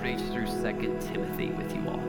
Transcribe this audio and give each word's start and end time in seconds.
preach 0.00 0.20
through 0.32 0.46
2 0.46 0.98
Timothy 1.00 1.50
with 1.50 1.74
you 1.76 1.86
all. 1.86 2.00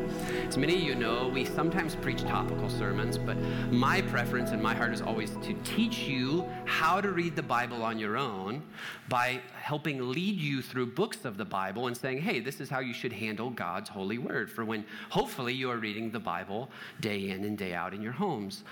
As 0.47 0.57
many 0.57 0.75
of 0.75 0.81
you 0.81 0.95
know, 0.95 1.27
we 1.27 1.43
sometimes 1.43 1.93
preach 1.95 2.21
topical 2.21 2.69
sermons, 2.69 3.17
but 3.17 3.37
my 3.69 4.01
preference 4.03 4.51
and 4.51 4.63
my 4.63 4.73
heart 4.73 4.93
is 4.93 5.01
always 5.01 5.31
to 5.37 5.53
teach 5.65 5.99
you 5.99 6.49
how 6.63 7.01
to 7.01 7.11
read 7.11 7.35
the 7.35 7.43
Bible 7.43 7.83
on 7.83 7.99
your 7.99 8.15
own 8.15 8.63
by 9.09 9.41
helping 9.53 10.09
lead 10.09 10.39
you 10.39 10.61
through 10.61 10.85
books 10.85 11.25
of 11.25 11.35
the 11.35 11.43
Bible 11.43 11.87
and 11.87 11.97
saying, 11.97 12.19
hey, 12.19 12.39
this 12.39 12.61
is 12.61 12.69
how 12.69 12.79
you 12.79 12.93
should 12.93 13.11
handle 13.11 13.49
God's 13.49 13.89
holy 13.89 14.17
word 14.17 14.49
for 14.49 14.63
when 14.63 14.85
hopefully 15.09 15.53
you 15.53 15.69
are 15.69 15.77
reading 15.77 16.11
the 16.11 16.19
Bible 16.19 16.69
day 17.01 17.29
in 17.29 17.43
and 17.43 17.57
day 17.57 17.73
out 17.73 17.93
in 17.93 18.01
your 18.01 18.13
homes. 18.13 18.63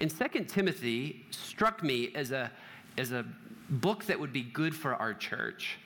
And 0.00 0.10
2 0.10 0.44
Timothy 0.46 1.24
struck 1.30 1.84
me 1.84 2.10
as 2.16 2.32
a, 2.32 2.50
as 2.98 3.12
a 3.12 3.24
book 3.70 4.04
that 4.04 4.18
would 4.18 4.32
be 4.32 4.42
good 4.42 4.74
for 4.74 4.94
our 4.94 5.14
church 5.14 5.78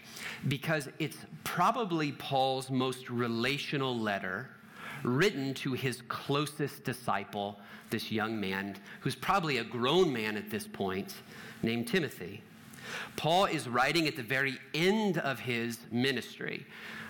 because 0.48 0.88
it's 0.98 1.18
probably 1.44 2.12
Paul's 2.12 2.70
most 2.70 3.10
relational 3.10 3.96
letter 3.98 4.50
written 5.04 5.54
to 5.54 5.72
his 5.72 6.02
closest 6.08 6.84
disciple, 6.84 7.58
this 7.90 8.10
young 8.10 8.38
man 8.40 8.76
who's 9.00 9.14
probably 9.14 9.58
a 9.58 9.64
grown 9.64 10.12
man 10.12 10.36
at 10.36 10.50
this 10.50 10.66
point, 10.66 11.14
named 11.62 11.88
Timothy. 11.88 12.42
Paul 13.16 13.46
is 13.46 13.68
writing 13.68 14.06
at 14.06 14.16
the 14.16 14.22
very 14.22 14.58
end 14.74 15.18
of 15.18 15.38
his 15.38 15.78
ministry. 15.90 16.66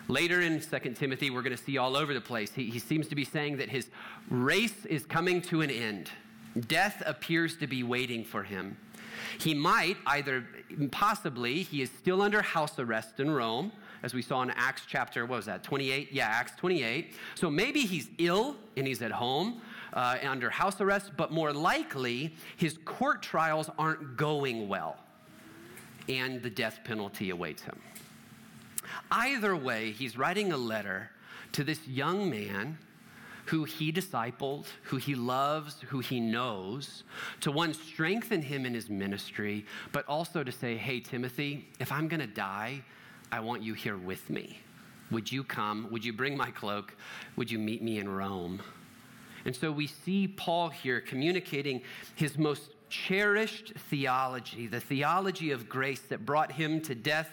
Later 0.08 0.40
in 0.40 0.60
2 0.60 0.78
Timothy, 0.94 1.30
we're 1.30 1.42
going 1.42 1.56
to 1.56 1.62
see 1.62 1.76
all 1.78 1.96
over 1.96 2.14
the 2.14 2.20
place. 2.20 2.50
He, 2.52 2.70
he 2.70 2.78
seems 2.78 3.08
to 3.08 3.14
be 3.14 3.24
saying 3.24 3.58
that 3.58 3.68
his 3.68 3.88
race 4.30 4.86
is 4.86 5.04
coming 5.04 5.42
to 5.42 5.60
an 5.60 5.70
end. 5.70 6.10
Death 6.66 7.02
appears 7.04 7.56
to 7.58 7.66
be 7.66 7.82
waiting 7.82 8.24
for 8.24 8.42
him. 8.42 8.76
He 9.38 9.54
might 9.54 9.96
either, 10.06 10.46
possibly, 10.90 11.62
he 11.62 11.82
is 11.82 11.90
still 11.90 12.22
under 12.22 12.42
house 12.42 12.78
arrest 12.78 13.20
in 13.20 13.30
Rome, 13.30 13.72
as 14.02 14.14
we 14.14 14.22
saw 14.22 14.42
in 14.42 14.50
Acts 14.50 14.82
chapter, 14.86 15.26
what 15.26 15.36
was 15.36 15.46
that, 15.46 15.62
28? 15.62 16.12
Yeah, 16.12 16.26
Acts 16.26 16.52
28. 16.56 17.14
So 17.34 17.50
maybe 17.50 17.80
he's 17.80 18.08
ill 18.18 18.56
and 18.76 18.86
he's 18.86 19.02
at 19.02 19.10
home 19.10 19.60
uh, 19.92 20.18
under 20.22 20.50
house 20.50 20.80
arrest, 20.80 21.12
but 21.16 21.32
more 21.32 21.52
likely, 21.52 22.34
his 22.56 22.78
court 22.84 23.22
trials 23.22 23.70
aren't 23.78 24.16
going 24.16 24.68
well 24.68 24.98
and 26.08 26.42
the 26.42 26.50
death 26.50 26.80
penalty 26.84 27.30
awaits 27.30 27.62
him. 27.62 27.78
Either 29.10 29.54
way, 29.54 29.90
he's 29.90 30.16
writing 30.16 30.52
a 30.52 30.56
letter 30.56 31.10
to 31.52 31.64
this 31.64 31.86
young 31.86 32.30
man 32.30 32.78
who 33.48 33.64
he 33.64 33.90
discipled, 33.90 34.66
who 34.82 34.98
he 34.98 35.14
loves, 35.14 35.80
who 35.88 36.00
he 36.00 36.20
knows, 36.20 37.04
to 37.40 37.50
one, 37.50 37.72
strengthen 37.72 38.42
him 38.42 38.66
in 38.66 38.74
his 38.74 38.90
ministry, 38.90 39.64
but 39.90 40.06
also 40.06 40.44
to 40.44 40.52
say, 40.52 40.76
hey, 40.76 41.00
Timothy, 41.00 41.66
if 41.80 41.90
I'm 41.90 42.08
going 42.08 42.20
to 42.20 42.26
die, 42.26 42.82
I 43.32 43.40
want 43.40 43.62
you 43.62 43.72
here 43.72 43.96
with 43.96 44.28
me. 44.28 44.60
Would 45.10 45.32
you 45.32 45.42
come? 45.42 45.88
Would 45.90 46.04
you 46.04 46.12
bring 46.12 46.36
my 46.36 46.50
cloak? 46.50 46.94
Would 47.36 47.50
you 47.50 47.58
meet 47.58 47.82
me 47.82 47.98
in 47.98 48.08
Rome? 48.08 48.60
And 49.46 49.56
so 49.56 49.72
we 49.72 49.86
see 49.86 50.28
Paul 50.28 50.68
here 50.68 51.00
communicating 51.00 51.80
his 52.16 52.36
most 52.36 52.72
cherished 52.88 53.72
theology, 53.90 54.66
the 54.66 54.80
theology 54.80 55.50
of 55.50 55.68
grace 55.68 56.00
that 56.08 56.24
brought 56.24 56.52
him 56.52 56.80
to 56.82 56.94
death 56.94 57.28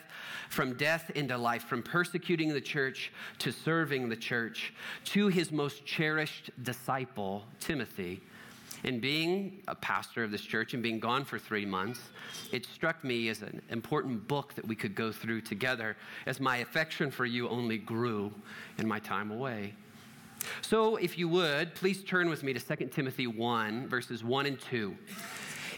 from 0.50 0.76
death 0.76 1.12
into 1.16 1.38
life, 1.38 1.64
from 1.64 1.84
persecuting 1.84 2.54
the 2.54 2.62
church 2.62 3.12
to 3.40 3.52
serving 3.52 4.10
the 4.10 4.16
church, 4.16 4.74
to 5.04 5.28
his 5.28 5.52
most 5.52 5.86
cherished 5.86 6.52
disciple, 6.64 7.44
Timothy. 7.60 8.22
And 8.84 9.02
being 9.02 9.64
a 9.68 9.74
pastor 9.74 10.24
of 10.24 10.32
this 10.32 10.42
church 10.42 10.76
and 10.76 10.84
being 10.84 11.00
gone 11.00 11.26
for 11.26 11.40
three 11.40 11.66
months, 11.66 12.00
it 12.52 12.66
struck 12.68 13.04
me 13.04 13.30
as 13.30 13.42
an 13.42 13.62
important 13.70 14.28
book 14.28 14.54
that 14.54 14.68
we 14.68 14.76
could 14.76 14.94
go 14.94 15.12
through 15.12 15.42
together 15.42 15.98
as 16.28 16.40
my 16.40 16.58
affection 16.58 17.10
for 17.10 17.26
you 17.26 17.50
only 17.50 17.80
grew 17.80 18.32
in 18.78 18.88
my 18.88 19.00
time 19.00 19.32
away. 19.32 19.74
So, 20.62 20.98
if 20.98 21.18
you 21.18 21.28
would, 21.30 21.74
please 21.74 22.04
turn 22.04 22.30
with 22.30 22.44
me 22.44 22.54
to 22.54 22.60
2 22.60 22.88
Timothy 22.88 23.26
1, 23.26 23.88
verses 23.88 24.24
1 24.24 24.46
and 24.46 24.60
2. 24.60 24.96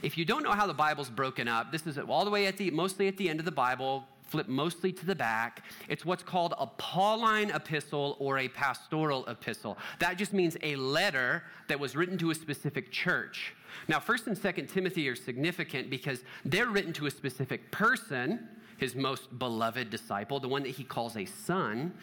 If 0.02 0.18
you 0.18 0.26
don't 0.26 0.44
know 0.44 0.52
how 0.52 0.68
the 0.68 0.74
Bible's 0.74 1.10
broken 1.10 1.48
up, 1.48 1.72
this 1.72 1.88
is 1.88 1.98
all 1.98 2.26
the 2.26 2.32
way 2.32 2.46
at 2.48 2.58
the, 2.58 2.72
mostly 2.72 3.08
at 3.08 3.18
the 3.18 3.30
end 3.30 3.40
of 3.40 3.46
the 3.46 3.52
Bible, 3.52 4.06
flip 4.28 4.48
mostly 4.48 4.92
to 4.92 5.06
the 5.06 5.16
back. 5.16 5.64
It's 5.88 6.06
what's 6.06 6.24
called 6.24 6.54
a 6.60 6.68
Pauline 6.68 7.50
epistle 7.50 8.16
or 8.20 8.40
a 8.40 8.48
pastoral 8.50 9.26
epistle. 9.28 9.78
That 10.00 10.18
just 10.18 10.34
means 10.34 10.58
a 10.62 10.76
letter 10.76 11.44
that 11.68 11.80
was 11.80 11.96
written 11.96 12.18
to 12.20 12.32
a 12.32 12.36
specific 12.36 12.92
church. 12.92 13.54
Now, 13.88 14.00
1st 14.00 14.28
and 14.28 14.38
2nd 14.38 14.72
Timothy 14.72 15.08
are 15.10 15.16
significant 15.16 15.90
because 15.90 16.24
they're 16.46 16.68
written 16.68 16.94
to 16.94 17.06
a 17.08 17.12
specific 17.12 17.72
person, 17.72 18.48
his 18.78 18.96
most 18.96 19.40
beloved 19.40 19.90
disciple, 19.90 20.40
the 20.40 20.48
one 20.48 20.64
that 20.64 20.76
he 20.76 20.84
calls 20.84 21.16
a 21.16 21.26
son, 21.26 21.94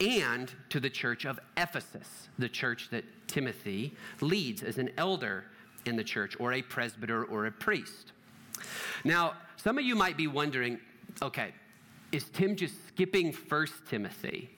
and 0.00 0.52
to 0.70 0.80
the 0.80 0.90
church 0.90 1.24
of 1.24 1.38
Ephesus, 1.56 2.28
the 2.38 2.48
church 2.48 2.88
that 2.90 3.04
Timothy 3.26 3.94
leads 4.20 4.62
as 4.62 4.78
an 4.78 4.90
elder 4.96 5.44
in 5.86 5.96
the 5.96 6.04
church 6.04 6.36
or 6.38 6.52
a 6.52 6.62
presbyter 6.62 7.24
or 7.24 7.46
a 7.46 7.52
priest. 7.52 8.12
Now, 9.04 9.34
some 9.56 9.78
of 9.78 9.84
you 9.84 9.94
might 9.94 10.16
be 10.16 10.26
wondering, 10.26 10.78
okay, 11.22 11.52
is 12.12 12.24
Tim 12.30 12.56
just 12.56 12.74
skipping 12.88 13.32
First 13.32 13.74
Timothy? 13.88 14.50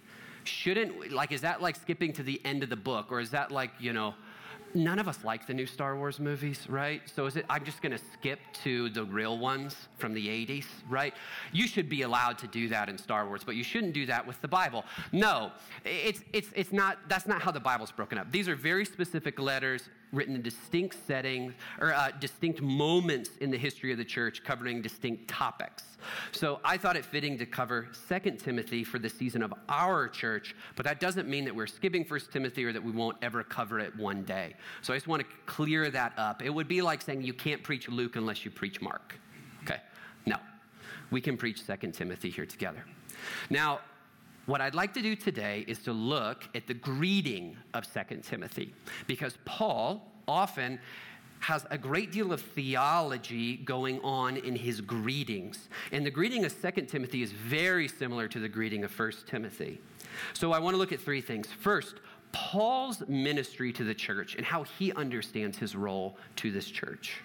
Shouldn't, 0.44 1.12
like, 1.12 1.32
is 1.32 1.40
that 1.40 1.60
like 1.62 1.76
skipping 1.76 2.12
to 2.14 2.22
the 2.22 2.40
end 2.44 2.62
of 2.62 2.70
the 2.70 2.76
book? 2.76 3.10
Or 3.10 3.20
is 3.20 3.30
that 3.30 3.50
like, 3.50 3.70
you 3.80 3.92
know, 3.92 4.14
none 4.74 4.98
of 4.98 5.08
us 5.08 5.24
like 5.24 5.46
the 5.46 5.54
new 5.54 5.66
Star 5.66 5.96
Wars 5.96 6.20
movies, 6.20 6.66
right? 6.68 7.02
So 7.06 7.26
is 7.26 7.36
it, 7.36 7.46
I'm 7.48 7.64
just 7.64 7.82
gonna 7.82 7.98
skip 8.12 8.38
to 8.64 8.90
the 8.90 9.04
real 9.04 9.38
ones 9.38 9.74
from 9.96 10.12
the 10.12 10.26
80s, 10.26 10.66
right? 10.88 11.14
You 11.52 11.66
should 11.66 11.88
be 11.88 12.02
allowed 12.02 12.38
to 12.38 12.46
do 12.46 12.68
that 12.68 12.88
in 12.88 12.98
Star 12.98 13.26
Wars, 13.26 13.42
but 13.44 13.56
you 13.56 13.64
shouldn't 13.64 13.94
do 13.94 14.06
that 14.06 14.26
with 14.26 14.40
the 14.42 14.48
Bible. 14.48 14.84
No, 15.12 15.52
it's, 15.84 16.20
it's, 16.32 16.48
it's 16.54 16.72
not, 16.72 16.98
that's 17.08 17.26
not 17.26 17.42
how 17.42 17.50
the 17.50 17.60
Bible's 17.60 17.90
broken 17.90 18.18
up. 18.18 18.30
These 18.30 18.48
are 18.48 18.56
very 18.56 18.84
specific 18.84 19.38
letters 19.40 19.88
written 20.12 20.34
in 20.34 20.42
distinct 20.42 20.96
settings 21.06 21.52
or 21.80 21.92
uh, 21.94 22.10
distinct 22.20 22.60
moments 22.60 23.30
in 23.40 23.50
the 23.50 23.58
history 23.58 23.92
of 23.92 23.98
the 23.98 24.04
church 24.04 24.42
covering 24.44 24.82
distinct 24.82 25.28
topics. 25.28 25.84
So 26.32 26.60
I 26.64 26.76
thought 26.76 26.96
it 26.96 27.04
fitting 27.04 27.38
to 27.38 27.46
cover 27.46 27.88
2 28.08 28.30
Timothy 28.32 28.84
for 28.84 28.98
the 28.98 29.08
season 29.08 29.42
of 29.42 29.52
our 29.68 30.08
church, 30.08 30.54
but 30.76 30.84
that 30.84 31.00
doesn't 31.00 31.28
mean 31.28 31.44
that 31.44 31.54
we're 31.54 31.66
skipping 31.66 32.04
1 32.04 32.20
Timothy 32.32 32.64
or 32.64 32.72
that 32.72 32.82
we 32.82 32.92
won't 32.92 33.16
ever 33.22 33.42
cover 33.42 33.78
it 33.78 33.94
one 33.96 34.22
day. 34.22 34.54
So 34.82 34.92
I 34.92 34.96
just 34.96 35.08
want 35.08 35.22
to 35.22 35.28
clear 35.46 35.90
that 35.90 36.12
up. 36.16 36.42
It 36.42 36.50
would 36.50 36.68
be 36.68 36.82
like 36.82 37.02
saying 37.02 37.22
you 37.22 37.34
can't 37.34 37.62
preach 37.62 37.88
Luke 37.88 38.16
unless 38.16 38.44
you 38.44 38.50
preach 38.50 38.80
Mark. 38.80 39.18
Okay? 39.64 39.80
No. 40.26 40.36
We 41.10 41.20
can 41.20 41.36
preach 41.36 41.66
2 41.66 41.92
Timothy 41.92 42.30
here 42.30 42.46
together. 42.46 42.84
Now, 43.50 43.80
what 44.46 44.60
I'd 44.60 44.74
like 44.74 44.94
to 44.94 45.02
do 45.02 45.14
today 45.16 45.64
is 45.66 45.80
to 45.80 45.92
look 45.92 46.48
at 46.54 46.66
the 46.66 46.74
greeting 46.74 47.56
of 47.74 47.86
2 47.92 48.18
Timothy 48.22 48.72
because 49.06 49.36
Paul 49.44 50.10
often 50.26 50.78
has 51.40 51.66
a 51.70 51.76
great 51.76 52.12
deal 52.12 52.32
of 52.32 52.40
theology 52.40 53.56
going 53.58 54.00
on 54.00 54.36
in 54.38 54.56
his 54.56 54.80
greetings. 54.80 55.68
And 55.92 56.06
the 56.06 56.10
greeting 56.10 56.44
of 56.44 56.60
2 56.60 56.82
Timothy 56.82 57.22
is 57.22 57.32
very 57.32 57.88
similar 57.88 58.26
to 58.28 58.40
the 58.40 58.48
greeting 58.48 58.84
of 58.84 58.98
1 58.98 59.12
Timothy. 59.26 59.80
So 60.32 60.52
I 60.52 60.58
want 60.58 60.74
to 60.74 60.78
look 60.78 60.92
at 60.92 61.00
three 61.00 61.20
things. 61.20 61.48
First, 61.60 61.96
Paul's 62.32 63.02
ministry 63.08 63.72
to 63.72 63.84
the 63.84 63.94
church 63.94 64.34
and 64.36 64.44
how 64.44 64.62
he 64.62 64.92
understands 64.92 65.58
his 65.58 65.76
role 65.76 66.16
to 66.36 66.50
this 66.50 66.66
church. 66.66 67.18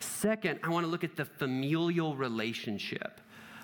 Second, 0.00 0.60
I 0.62 0.68
want 0.68 0.84
to 0.84 0.90
look 0.90 1.04
at 1.04 1.16
the 1.16 1.24
familial 1.24 2.14
relationship 2.16 3.20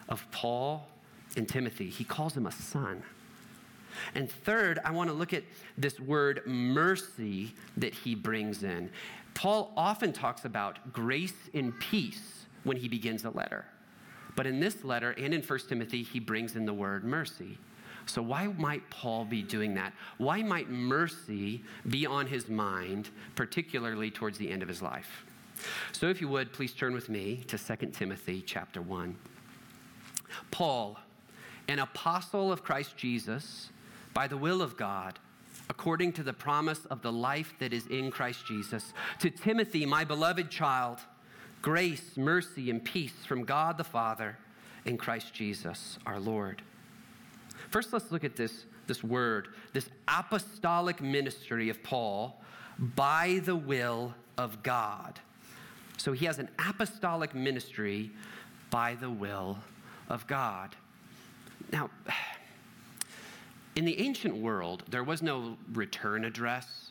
of 0.08 0.26
Paul 0.30 0.88
in 1.36 1.46
Timothy. 1.46 1.88
He 1.90 2.04
calls 2.04 2.36
him 2.36 2.46
a 2.46 2.52
son. 2.52 3.02
And 4.14 4.30
third, 4.30 4.78
I 4.84 4.90
want 4.90 5.10
to 5.10 5.14
look 5.14 5.32
at 5.32 5.44
this 5.76 6.00
word 6.00 6.42
mercy 6.46 7.54
that 7.76 7.94
he 7.94 8.14
brings 8.14 8.62
in. 8.62 8.90
Paul 9.34 9.72
often 9.76 10.12
talks 10.12 10.44
about 10.44 10.92
grace 10.92 11.34
and 11.54 11.78
peace 11.78 12.46
when 12.64 12.76
he 12.76 12.88
begins 12.88 13.24
a 13.24 13.30
letter. 13.30 13.64
But 14.34 14.46
in 14.46 14.60
this 14.60 14.84
letter 14.84 15.10
and 15.12 15.34
in 15.34 15.42
1 15.42 15.58
Timothy, 15.68 16.02
he 16.02 16.20
brings 16.20 16.56
in 16.56 16.64
the 16.64 16.72
word 16.72 17.04
mercy. 17.04 17.58
So, 18.06 18.20
why 18.20 18.48
might 18.58 18.88
Paul 18.90 19.24
be 19.24 19.42
doing 19.42 19.74
that? 19.74 19.92
Why 20.18 20.42
might 20.42 20.68
mercy 20.68 21.62
be 21.88 22.04
on 22.04 22.26
his 22.26 22.48
mind, 22.48 23.10
particularly 23.36 24.10
towards 24.10 24.38
the 24.38 24.50
end 24.50 24.62
of 24.62 24.68
his 24.68 24.82
life? 24.82 25.24
So, 25.92 26.08
if 26.08 26.20
you 26.20 26.28
would, 26.28 26.52
please 26.52 26.72
turn 26.72 26.94
with 26.94 27.08
me 27.08 27.44
to 27.46 27.56
2 27.56 27.86
Timothy 27.92 28.42
chapter 28.42 28.82
1. 28.82 29.16
Paul, 30.50 30.98
an 31.68 31.78
apostle 31.78 32.52
of 32.52 32.62
Christ 32.62 32.96
Jesus, 32.96 33.70
by 34.14 34.26
the 34.26 34.36
will 34.36 34.60
of 34.60 34.76
God, 34.76 35.18
according 35.70 36.12
to 36.14 36.22
the 36.22 36.32
promise 36.32 36.84
of 36.86 37.02
the 37.02 37.12
life 37.12 37.54
that 37.58 37.72
is 37.72 37.86
in 37.86 38.10
Christ 38.10 38.46
Jesus. 38.46 38.92
To 39.20 39.30
Timothy, 39.30 39.86
my 39.86 40.04
beloved 40.04 40.50
child, 40.50 40.98
grace, 41.62 42.16
mercy, 42.16 42.70
and 42.70 42.84
peace 42.84 43.24
from 43.26 43.44
God 43.44 43.78
the 43.78 43.84
Father 43.84 44.36
in 44.84 44.98
Christ 44.98 45.32
Jesus 45.32 45.98
our 46.04 46.20
Lord. 46.20 46.62
First, 47.70 47.92
let's 47.92 48.10
look 48.10 48.24
at 48.24 48.36
this, 48.36 48.66
this 48.86 49.02
word, 49.02 49.48
this 49.72 49.88
apostolic 50.08 51.00
ministry 51.00 51.68
of 51.68 51.82
Paul 51.82 52.42
by 52.78 53.40
the 53.44 53.56
will 53.56 54.14
of 54.36 54.62
God. 54.62 55.20
So 55.96 56.12
he 56.12 56.26
has 56.26 56.38
an 56.38 56.48
apostolic 56.58 57.34
ministry 57.34 58.10
by 58.70 58.94
the 58.94 59.10
will 59.10 59.58
of 60.08 60.26
God. 60.26 60.74
Now, 61.70 61.90
in 63.76 63.84
the 63.84 63.98
ancient 64.00 64.36
world, 64.36 64.84
there 64.90 65.04
was 65.04 65.22
no 65.22 65.56
return 65.72 66.24
address. 66.24 66.90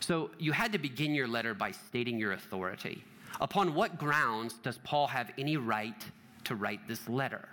So 0.00 0.30
you 0.38 0.52
had 0.52 0.72
to 0.72 0.78
begin 0.78 1.14
your 1.14 1.28
letter 1.28 1.54
by 1.54 1.72
stating 1.72 2.18
your 2.18 2.32
authority. 2.32 3.04
Upon 3.40 3.74
what 3.74 3.98
grounds 3.98 4.54
does 4.54 4.78
Paul 4.78 5.06
have 5.06 5.30
any 5.38 5.56
right 5.56 6.02
to 6.44 6.54
write 6.54 6.86
this 6.88 7.08
letter? 7.08 7.48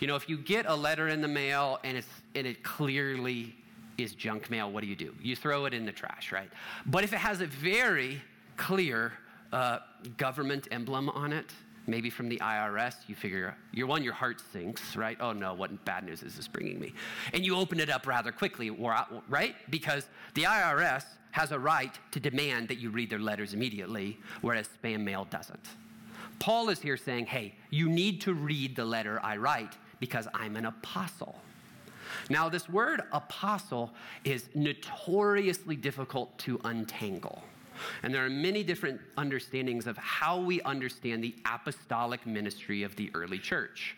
You 0.00 0.06
know, 0.06 0.16
if 0.16 0.28
you 0.28 0.36
get 0.36 0.66
a 0.66 0.74
letter 0.74 1.08
in 1.08 1.20
the 1.20 1.28
mail 1.28 1.78
and, 1.84 1.96
it's, 1.96 2.08
and 2.34 2.46
it 2.46 2.62
clearly 2.62 3.54
is 3.98 4.14
junk 4.14 4.50
mail, 4.50 4.70
what 4.70 4.82
do 4.82 4.86
you 4.86 4.96
do? 4.96 5.14
You 5.22 5.36
throw 5.36 5.64
it 5.64 5.74
in 5.74 5.84
the 5.86 5.92
trash, 5.92 6.32
right? 6.32 6.50
But 6.86 7.04
if 7.04 7.12
it 7.12 7.18
has 7.18 7.40
a 7.40 7.46
very 7.46 8.20
clear 8.56 9.12
uh, 9.52 9.78
government 10.16 10.68
emblem 10.70 11.08
on 11.10 11.32
it, 11.32 11.50
maybe 11.86 12.10
from 12.10 12.28
the 12.28 12.38
IRS, 12.38 12.94
you 13.06 13.14
figure, 13.14 13.56
you're 13.72 13.86
one, 13.86 14.02
your 14.02 14.12
heart 14.12 14.42
sinks, 14.52 14.96
right? 14.96 15.16
Oh 15.20 15.32
no, 15.32 15.54
what 15.54 15.84
bad 15.84 16.04
news 16.04 16.22
is 16.22 16.36
this 16.36 16.48
bringing 16.48 16.78
me? 16.78 16.92
And 17.32 17.44
you 17.44 17.56
open 17.56 17.80
it 17.80 17.90
up 17.90 18.06
rather 18.06 18.32
quickly, 18.32 18.70
right? 18.70 19.54
Because 19.70 20.08
the 20.34 20.42
IRS 20.44 21.04
has 21.32 21.52
a 21.52 21.58
right 21.58 21.98
to 22.12 22.20
demand 22.20 22.68
that 22.68 22.78
you 22.78 22.90
read 22.90 23.10
their 23.10 23.18
letters 23.18 23.52
immediately, 23.52 24.18
whereas 24.40 24.68
spam 24.82 25.00
mail 25.00 25.26
doesn't. 25.30 25.66
Paul 26.38 26.68
is 26.68 26.80
here 26.80 26.96
saying, 26.96 27.26
hey, 27.26 27.54
you 27.70 27.88
need 27.88 28.20
to 28.22 28.34
read 28.34 28.76
the 28.76 28.84
letter 28.84 29.20
I 29.22 29.36
write 29.36 29.74
because 30.00 30.28
I'm 30.34 30.56
an 30.56 30.66
apostle. 30.66 31.36
Now, 32.30 32.48
this 32.48 32.68
word 32.68 33.02
apostle 33.12 33.92
is 34.24 34.48
notoriously 34.54 35.76
difficult 35.76 36.36
to 36.40 36.60
untangle. 36.64 37.42
And 38.02 38.14
there 38.14 38.24
are 38.24 38.30
many 38.30 38.62
different 38.62 39.00
understandings 39.16 39.86
of 39.86 39.96
how 39.96 40.38
we 40.38 40.60
understand 40.62 41.22
the 41.22 41.34
apostolic 41.44 42.26
ministry 42.26 42.82
of 42.82 42.96
the 42.96 43.10
early 43.14 43.38
church. 43.38 43.96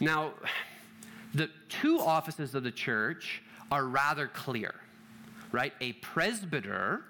Now, 0.00 0.34
the 1.34 1.50
two 1.68 1.98
offices 1.98 2.54
of 2.54 2.62
the 2.62 2.70
church 2.70 3.42
are 3.70 3.84
rather 3.84 4.28
clear 4.28 4.74
right? 5.52 5.72
A 5.80 5.92
presbyter, 5.94 7.02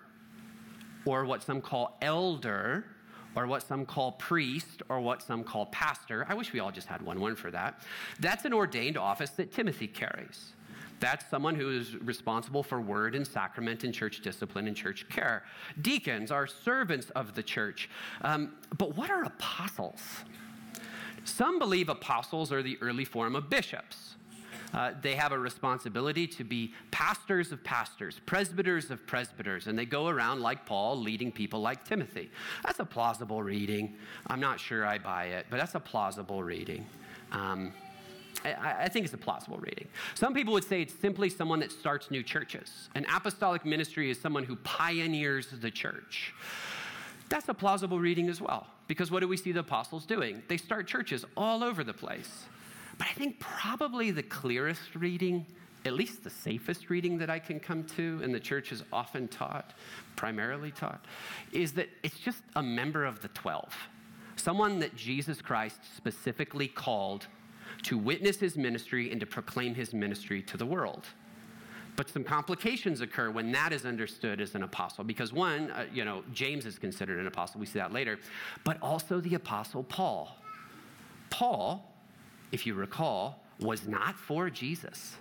or 1.04 1.24
what 1.24 1.42
some 1.42 1.60
call 1.60 1.96
elder, 2.02 2.84
or 3.34 3.46
what 3.46 3.62
some 3.62 3.84
call 3.84 4.12
priest, 4.12 4.82
or 4.88 5.00
what 5.00 5.22
some 5.22 5.44
call 5.44 5.66
pastor. 5.66 6.24
I 6.28 6.34
wish 6.34 6.52
we 6.52 6.60
all 6.60 6.70
just 6.70 6.86
had 6.86 7.02
one 7.02 7.20
word 7.20 7.38
for 7.38 7.50
that. 7.50 7.80
That's 8.20 8.44
an 8.44 8.52
ordained 8.52 8.96
office 8.96 9.30
that 9.30 9.52
Timothy 9.52 9.86
carries. 9.86 10.52
That's 11.00 11.28
someone 11.28 11.54
who 11.54 11.70
is 11.70 11.96
responsible 11.96 12.62
for 12.62 12.80
word 12.80 13.14
and 13.14 13.26
sacrament 13.26 13.84
and 13.84 13.92
church 13.92 14.22
discipline 14.22 14.66
and 14.66 14.76
church 14.76 15.06
care. 15.08 15.44
Deacons 15.80 16.30
are 16.30 16.46
servants 16.46 17.10
of 17.10 17.34
the 17.34 17.42
church. 17.42 17.90
Um, 18.22 18.52
but 18.78 18.96
what 18.96 19.10
are 19.10 19.24
apostles? 19.24 20.00
Some 21.24 21.58
believe 21.58 21.88
apostles 21.88 22.52
are 22.52 22.62
the 22.62 22.78
early 22.80 23.04
form 23.04 23.34
of 23.34 23.50
bishops. 23.50 24.14
Uh, 24.72 24.92
they 25.00 25.14
have 25.14 25.32
a 25.32 25.38
responsibility 25.38 26.26
to 26.26 26.44
be 26.44 26.72
pastors 26.90 27.52
of 27.52 27.62
pastors, 27.62 28.20
presbyters 28.26 28.90
of 28.90 29.06
presbyters, 29.06 29.68
and 29.68 29.78
they 29.78 29.86
go 29.86 30.08
around 30.08 30.40
like 30.40 30.66
Paul, 30.66 30.98
leading 30.98 31.30
people 31.30 31.60
like 31.60 31.84
Timothy. 31.84 32.30
That's 32.64 32.80
a 32.80 32.84
plausible 32.84 33.42
reading. 33.42 33.96
I'm 34.26 34.40
not 34.40 34.60
sure 34.60 34.84
I 34.84 34.98
buy 34.98 35.26
it, 35.26 35.46
but 35.50 35.58
that's 35.58 35.74
a 35.74 35.80
plausible 35.80 36.42
reading. 36.42 36.86
Um, 37.32 37.72
I, 38.54 38.84
I, 38.84 38.88
think 38.88 39.04
it's 39.04 39.14
a 39.14 39.18
plausible 39.18 39.58
reading. 39.58 39.88
Some 40.14 40.34
people 40.34 40.52
would 40.54 40.64
say 40.64 40.82
it's 40.82 40.94
simply 40.94 41.28
someone 41.28 41.60
that 41.60 41.72
starts 41.72 42.10
new 42.10 42.22
churches. 42.22 42.88
An 42.94 43.06
apostolic 43.12 43.64
ministry 43.64 44.10
is 44.10 44.20
someone 44.20 44.44
who 44.44 44.56
pioneers 44.56 45.48
the 45.48 45.70
church. 45.70 46.34
That's 47.28 47.48
a 47.48 47.54
plausible 47.54 47.98
reading 47.98 48.28
as 48.28 48.40
well, 48.40 48.66
because 48.86 49.10
what 49.10 49.20
do 49.20 49.28
we 49.28 49.36
see 49.36 49.52
the 49.52 49.60
apostles 49.60 50.06
doing? 50.06 50.42
They 50.48 50.56
start 50.56 50.86
churches 50.86 51.24
all 51.36 51.64
over 51.64 51.82
the 51.82 51.92
place. 51.92 52.44
But 52.98 53.08
I 53.08 53.12
think 53.12 53.40
probably 53.40 54.10
the 54.10 54.22
clearest 54.22 54.94
reading, 54.94 55.44
at 55.84 55.92
least 55.92 56.22
the 56.22 56.30
safest 56.30 56.88
reading 56.88 57.18
that 57.18 57.28
I 57.28 57.38
can 57.38 57.58
come 57.60 57.84
to, 57.96 58.20
and 58.22 58.34
the 58.34 58.40
church 58.40 58.72
is 58.72 58.84
often 58.92 59.28
taught, 59.28 59.74
primarily 60.14 60.70
taught, 60.70 61.04
is 61.52 61.72
that 61.72 61.88
it's 62.02 62.18
just 62.18 62.42
a 62.54 62.62
member 62.62 63.04
of 63.04 63.20
the 63.22 63.28
12. 63.28 63.74
Someone 64.36 64.78
that 64.80 64.94
Jesus 64.94 65.42
Christ 65.42 65.80
specifically 65.96 66.68
called 66.68 67.26
to 67.86 67.98
witness 67.98 68.38
his 68.38 68.56
ministry 68.56 69.10
and 69.10 69.20
to 69.20 69.26
proclaim 69.26 69.74
his 69.74 69.92
ministry 69.92 70.42
to 70.42 70.56
the 70.56 70.66
world. 70.66 71.06
But 71.96 72.10
some 72.10 72.24
complications 72.24 73.00
occur 73.00 73.30
when 73.30 73.50
that 73.52 73.72
is 73.72 73.86
understood 73.86 74.40
as 74.40 74.54
an 74.54 74.62
apostle, 74.62 75.02
because 75.02 75.32
one, 75.32 75.70
uh, 75.70 75.86
you 75.92 76.04
know, 76.04 76.22
James 76.32 76.66
is 76.66 76.78
considered 76.78 77.18
an 77.18 77.26
apostle, 77.26 77.58
we 77.58 77.66
see 77.66 77.78
that 77.78 77.92
later, 77.92 78.18
but 78.64 78.78
also 78.82 79.18
the 79.20 79.34
apostle 79.34 79.82
Paul. 79.82 80.36
Paul 81.30 81.96
if 82.52 82.66
you 82.66 82.74
recall, 82.74 83.42
was 83.60 83.86
not 83.86 84.18
for 84.18 84.50
Jesus. 84.50 85.16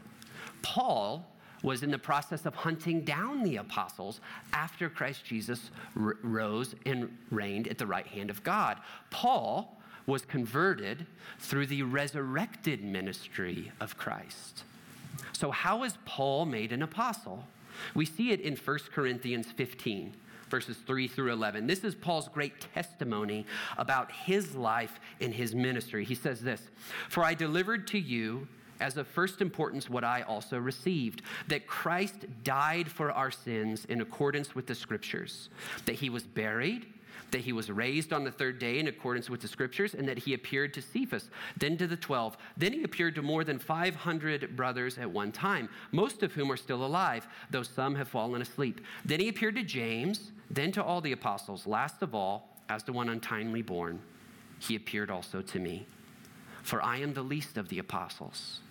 Paul 0.61 1.25
was 1.63 1.83
in 1.83 1.91
the 1.91 1.97
process 1.97 2.45
of 2.45 2.53
hunting 2.53 3.01
down 3.01 3.43
the 3.43 3.57
apostles 3.57 4.19
after 4.53 4.89
Christ 4.89 5.25
Jesus 5.25 5.71
r- 5.99 6.17
rose 6.21 6.75
and 6.85 7.17
reigned 7.31 7.67
at 7.67 7.77
the 7.77 7.87
right 7.87 8.05
hand 8.05 8.29
of 8.29 8.43
God. 8.43 8.79
Paul 9.09 9.81
was 10.05 10.23
converted 10.25 11.05
through 11.39 11.67
the 11.67 11.83
resurrected 11.83 12.83
ministry 12.83 13.71
of 13.79 13.97
Christ. 13.97 14.63
So, 15.33 15.51
how 15.51 15.83
is 15.83 15.97
Paul 16.05 16.45
made 16.45 16.71
an 16.71 16.81
apostle? 16.81 17.45
We 17.93 18.05
see 18.05 18.31
it 18.31 18.39
in 18.41 18.55
1 18.55 18.79
Corinthians 18.93 19.47
15 19.51 20.13
verses 20.49 20.77
3 20.85 21.07
through 21.07 21.33
11. 21.33 21.67
This 21.67 21.83
is 21.83 21.95
Paul's 21.95 22.27
great 22.27 22.53
testimony 22.73 23.45
about 23.77 24.11
his 24.11 24.55
life 24.55 24.99
and 25.19 25.33
his 25.33 25.55
ministry. 25.55 26.05
He 26.05 26.15
says 26.15 26.41
this 26.41 26.61
For 27.09 27.23
I 27.23 27.33
delivered 27.33 27.87
to 27.87 27.99
you 27.99 28.47
as 28.79 28.97
of 28.97 29.07
first 29.07 29.41
importance 29.41 29.89
what 29.89 30.03
I 30.03 30.21
also 30.23 30.57
received 30.57 31.21
that 31.47 31.67
Christ 31.67 32.25
died 32.43 32.89
for 32.89 33.11
our 33.11 33.31
sins 33.31 33.85
in 33.85 34.01
accordance 34.01 34.53
with 34.53 34.67
the 34.67 34.75
scriptures, 34.75 35.49
that 35.85 35.95
he 35.95 36.09
was 36.09 36.23
buried 36.23 36.85
that 37.31 37.41
he 37.41 37.53
was 37.53 37.69
raised 37.69 38.13
on 38.13 38.23
the 38.23 38.31
third 38.31 38.59
day 38.59 38.79
in 38.79 38.87
accordance 38.87 39.29
with 39.29 39.41
the 39.41 39.47
scriptures, 39.47 39.93
and 39.93 40.07
that 40.07 40.19
he 40.19 40.33
appeared 40.33 40.73
to 40.73 40.81
Cephas, 40.81 41.29
then 41.57 41.77
to 41.77 41.87
the 41.87 41.97
twelve. 41.97 42.37
Then 42.57 42.73
he 42.73 42.83
appeared 42.83 43.15
to 43.15 43.21
more 43.21 43.43
than 43.43 43.59
500 43.59 44.55
brothers 44.55 44.97
at 44.97 45.09
one 45.09 45.31
time, 45.31 45.69
most 45.91 46.23
of 46.23 46.33
whom 46.33 46.51
are 46.51 46.57
still 46.57 46.85
alive, 46.85 47.27
though 47.49 47.63
some 47.63 47.95
have 47.95 48.07
fallen 48.07 48.41
asleep. 48.41 48.81
Then 49.03 49.19
he 49.19 49.27
appeared 49.27 49.55
to 49.55 49.63
James, 49.63 50.31
then 50.49 50.71
to 50.73 50.83
all 50.83 51.01
the 51.01 51.11
apostles. 51.11 51.67
Last 51.67 52.01
of 52.01 52.15
all, 52.15 52.57
as 52.69 52.83
to 52.83 52.93
one 52.93 53.09
untimely 53.09 53.61
born, 53.61 53.99
he 54.59 54.75
appeared 54.75 55.11
also 55.11 55.41
to 55.41 55.59
me. 55.59 55.85
For 56.63 56.81
I 56.81 56.97
am 56.97 57.13
the 57.13 57.21
least 57.21 57.57
of 57.57 57.69
the 57.69 57.79
apostles, 57.79 58.61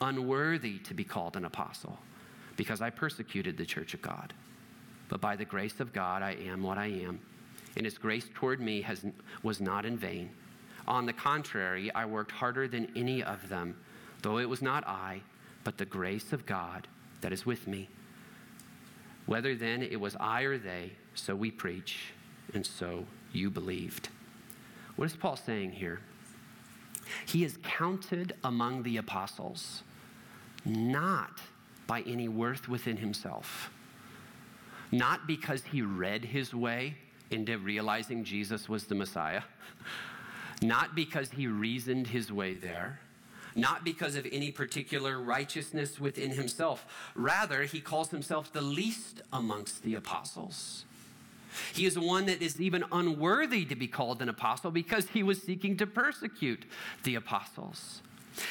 unworthy 0.00 0.78
to 0.80 0.94
be 0.94 1.04
called 1.04 1.36
an 1.36 1.44
apostle, 1.44 1.98
because 2.56 2.82
I 2.82 2.90
persecuted 2.90 3.56
the 3.56 3.64
church 3.64 3.94
of 3.94 4.02
God. 4.02 4.34
But 5.08 5.20
by 5.20 5.36
the 5.36 5.44
grace 5.44 5.80
of 5.80 5.92
God, 5.92 6.22
I 6.22 6.32
am 6.32 6.62
what 6.62 6.76
I 6.76 6.88
am 6.88 7.20
and 7.76 7.84
his 7.84 7.98
grace 7.98 8.28
toward 8.34 8.60
me 8.60 8.82
has, 8.82 9.04
was 9.42 9.60
not 9.60 9.84
in 9.84 9.96
vain. 9.96 10.30
On 10.86 11.06
the 11.06 11.12
contrary, 11.12 11.92
I 11.94 12.06
worked 12.06 12.32
harder 12.32 12.66
than 12.66 12.90
any 12.96 13.22
of 13.22 13.48
them, 13.48 13.76
though 14.22 14.38
it 14.38 14.48
was 14.48 14.62
not 14.62 14.86
I, 14.86 15.22
but 15.64 15.76
the 15.76 15.84
grace 15.84 16.32
of 16.32 16.46
God 16.46 16.88
that 17.20 17.32
is 17.32 17.44
with 17.44 17.66
me. 17.66 17.88
Whether 19.26 19.54
then 19.54 19.82
it 19.82 20.00
was 20.00 20.16
I 20.18 20.42
or 20.42 20.56
they, 20.56 20.92
so 21.14 21.34
we 21.34 21.50
preach, 21.50 22.12
and 22.54 22.64
so 22.64 23.04
you 23.32 23.50
believed. 23.50 24.08
What 24.96 25.04
is 25.04 25.16
Paul 25.16 25.36
saying 25.36 25.72
here? 25.72 26.00
He 27.26 27.44
is 27.44 27.58
counted 27.62 28.34
among 28.42 28.82
the 28.82 28.96
apostles, 28.96 29.82
not 30.64 31.40
by 31.86 32.00
any 32.02 32.28
worth 32.28 32.68
within 32.68 32.96
himself, 32.96 33.70
not 34.90 35.26
because 35.26 35.64
he 35.64 35.82
read 35.82 36.24
his 36.24 36.54
way 36.54 36.96
into 37.30 37.58
realizing 37.58 38.24
Jesus 38.24 38.68
was 38.68 38.84
the 38.84 38.94
Messiah, 38.94 39.42
not 40.62 40.94
because 40.94 41.30
he 41.30 41.46
reasoned 41.46 42.08
his 42.08 42.32
way 42.32 42.54
there, 42.54 43.00
not 43.54 43.84
because 43.84 44.16
of 44.16 44.26
any 44.30 44.50
particular 44.50 45.20
righteousness 45.20 46.00
within 46.00 46.30
himself. 46.30 46.86
Rather, 47.14 47.62
he 47.62 47.80
calls 47.80 48.10
himself 48.10 48.52
the 48.52 48.60
least 48.60 49.22
amongst 49.32 49.82
the 49.82 49.94
apostles. 49.94 50.84
He 51.72 51.86
is 51.86 51.98
one 51.98 52.26
that 52.26 52.42
is 52.42 52.60
even 52.60 52.84
unworthy 52.92 53.64
to 53.64 53.74
be 53.74 53.88
called 53.88 54.22
an 54.22 54.28
apostle 54.28 54.70
because 54.70 55.08
he 55.08 55.22
was 55.22 55.42
seeking 55.42 55.76
to 55.78 55.86
persecute 55.86 56.64
the 57.04 57.14
apostles. 57.14 58.02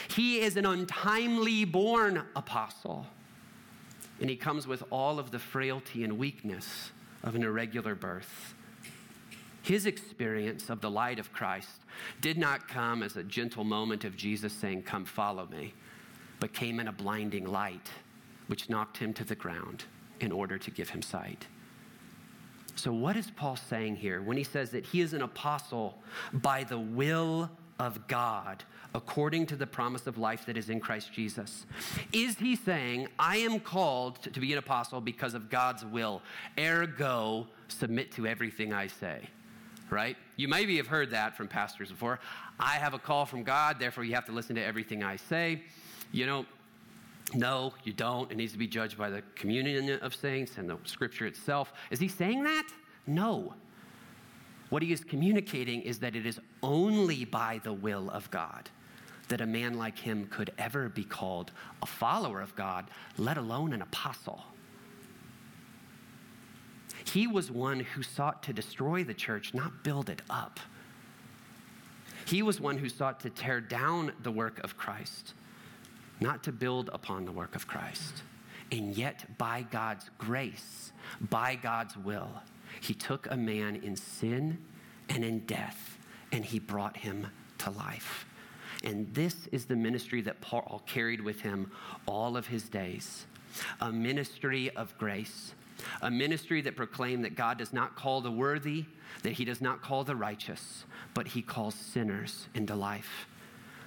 He 0.09 0.39
is 0.39 0.57
an 0.57 0.65
untimely 0.65 1.63
born 1.63 2.23
apostle, 2.35 3.05
and 4.19 4.29
he 4.29 4.35
comes 4.35 4.67
with 4.67 4.83
all 4.89 5.19
of 5.19 5.31
the 5.31 5.39
frailty 5.39 6.03
and 6.03 6.17
weakness 6.17 6.91
of 7.23 7.35
an 7.35 7.43
irregular 7.43 7.95
birth. 7.95 8.55
His 9.67 9.85
experience 9.85 10.69
of 10.69 10.79
the 10.79 10.89
light 10.89 11.19
of 11.19 11.33
Christ 11.33 11.81
did 12.21 12.37
not 12.37 12.69
come 12.69 13.03
as 13.03 13.17
a 13.17 13.23
gentle 13.23 13.65
moment 13.65 14.05
of 14.05 14.15
Jesus 14.15 14.53
saying, 14.53 14.83
Come 14.83 15.03
follow 15.03 15.45
me, 15.47 15.73
but 16.39 16.53
came 16.53 16.79
in 16.79 16.87
a 16.87 16.93
blinding 16.93 17.43
light, 17.43 17.89
which 18.47 18.69
knocked 18.69 18.95
him 18.95 19.13
to 19.15 19.25
the 19.25 19.35
ground 19.35 19.83
in 20.21 20.31
order 20.31 20.57
to 20.57 20.71
give 20.71 20.91
him 20.91 21.01
sight. 21.01 21.47
So, 22.75 22.93
what 22.93 23.17
is 23.17 23.29
Paul 23.29 23.57
saying 23.57 23.97
here 23.97 24.21
when 24.21 24.37
he 24.37 24.45
says 24.45 24.69
that 24.69 24.85
he 24.85 25.01
is 25.01 25.11
an 25.11 25.21
apostle 25.21 25.97
by 26.31 26.63
the 26.63 26.79
will 26.79 27.51
of 27.77 28.07
God 28.07 28.63
according 28.93 29.47
to 29.47 29.57
the 29.57 29.67
promise 29.67 30.07
of 30.07 30.17
life 30.17 30.45
that 30.45 30.55
is 30.55 30.69
in 30.69 30.79
Christ 30.79 31.11
Jesus. 31.11 31.65
Is 32.13 32.37
he 32.37 32.55
saying, 32.55 33.09
I 33.19 33.37
am 33.37 33.59
called 33.59 34.23
to 34.23 34.39
be 34.39 34.53
an 34.53 34.59
apostle 34.59 35.01
because 35.01 35.33
of 35.33 35.49
God's 35.49 35.85
will, 35.85 36.21
ergo, 36.57 37.47
submit 37.67 38.13
to 38.13 38.25
everything 38.25 38.71
I 38.71 38.87
say? 38.87 39.29
Right? 39.89 40.17
You 40.35 40.47
maybe 40.47 40.77
have 40.77 40.87
heard 40.87 41.11
that 41.11 41.37
from 41.37 41.47
pastors 41.47 41.89
before. 41.89 42.19
I 42.59 42.73
have 42.73 42.93
a 42.93 42.99
call 42.99 43.25
from 43.25 43.43
God, 43.43 43.79
therefore 43.79 44.03
you 44.03 44.15
have 44.15 44.25
to 44.25 44.31
listen 44.31 44.55
to 44.55 44.63
everything 44.63 45.03
I 45.03 45.15
say. 45.15 45.63
You 46.11 46.25
know, 46.25 46.45
no, 47.33 47.73
you 47.83 47.93
don't. 47.93 48.31
It 48.31 48.37
needs 48.37 48.51
to 48.53 48.57
be 48.57 48.67
judged 48.67 48.97
by 48.97 49.09
the 49.09 49.21
communion 49.35 49.99
of 49.99 50.15
saints 50.15 50.57
and 50.57 50.69
the 50.69 50.77
scripture 50.85 51.25
itself. 51.25 51.73
Is 51.91 51.99
he 51.99 52.07
saying 52.07 52.43
that? 52.43 52.67
No. 53.05 53.53
What 54.69 54.83
he 54.83 54.91
is 54.91 55.03
communicating 55.03 55.81
is 55.81 55.99
that 55.99 56.15
it 56.15 56.25
is 56.25 56.39
only 56.61 57.25
by 57.25 57.61
the 57.63 57.73
will 57.73 58.09
of 58.09 58.29
God 58.31 58.69
that 59.27 59.41
a 59.41 59.45
man 59.45 59.77
like 59.77 59.97
him 59.97 60.25
could 60.27 60.51
ever 60.57 60.89
be 60.89 61.03
called 61.03 61.51
a 61.81 61.85
follower 61.85 62.41
of 62.41 62.55
God, 62.55 62.85
let 63.17 63.37
alone 63.37 63.73
an 63.73 63.81
apostle. 63.81 64.41
He 67.13 67.27
was 67.27 67.49
one 67.49 67.79
who 67.79 68.03
sought 68.03 68.43
to 68.43 68.53
destroy 68.53 69.03
the 69.03 69.13
church, 69.13 69.53
not 69.53 69.83
build 69.83 70.09
it 70.09 70.21
up. 70.29 70.59
He 72.25 72.41
was 72.41 72.59
one 72.59 72.77
who 72.77 72.89
sought 72.89 73.21
to 73.21 73.29
tear 73.29 73.61
down 73.61 74.11
the 74.23 74.31
work 74.31 74.61
of 74.63 74.77
Christ, 74.77 75.33
not 76.19 76.43
to 76.43 76.51
build 76.51 76.89
upon 76.91 77.23
the 77.23 77.31
work 77.31 77.55
of 77.55 77.67
Christ. 77.67 78.23
And 78.71 78.97
yet, 78.97 79.37
by 79.37 79.65
God's 79.71 80.09
grace, 80.17 80.91
by 81.21 81.55
God's 81.55 81.95
will, 81.95 82.29
he 82.81 82.93
took 82.93 83.31
a 83.31 83.37
man 83.37 83.77
in 83.77 83.95
sin 83.95 84.57
and 85.07 85.23
in 85.23 85.39
death, 85.45 85.97
and 86.33 86.43
he 86.43 86.59
brought 86.59 86.97
him 86.97 87.27
to 87.59 87.71
life. 87.71 88.25
And 88.83 89.13
this 89.13 89.47
is 89.53 89.65
the 89.65 89.77
ministry 89.77 90.21
that 90.21 90.41
Paul 90.41 90.83
carried 90.85 91.21
with 91.21 91.39
him 91.41 91.71
all 92.05 92.35
of 92.35 92.47
his 92.47 92.63
days 92.67 93.25
a 93.81 93.91
ministry 93.91 94.69
of 94.75 94.95
grace, 94.97 95.55
a 96.01 96.11
ministry 96.11 96.61
that 96.61 96.75
proclaimed 96.75 97.23
that 97.25 97.35
God 97.35 97.57
does 97.57 97.73
not 97.73 97.95
call 97.95 98.21
the 98.21 98.31
worthy, 98.31 98.85
that 99.23 99.33
he 99.33 99.45
does 99.45 99.61
not 99.61 99.81
call 99.81 100.03
the 100.03 100.15
righteous, 100.15 100.85
but 101.13 101.27
he 101.27 101.41
calls 101.41 101.75
sinners 101.75 102.47
into 102.53 102.75
life. 102.75 103.27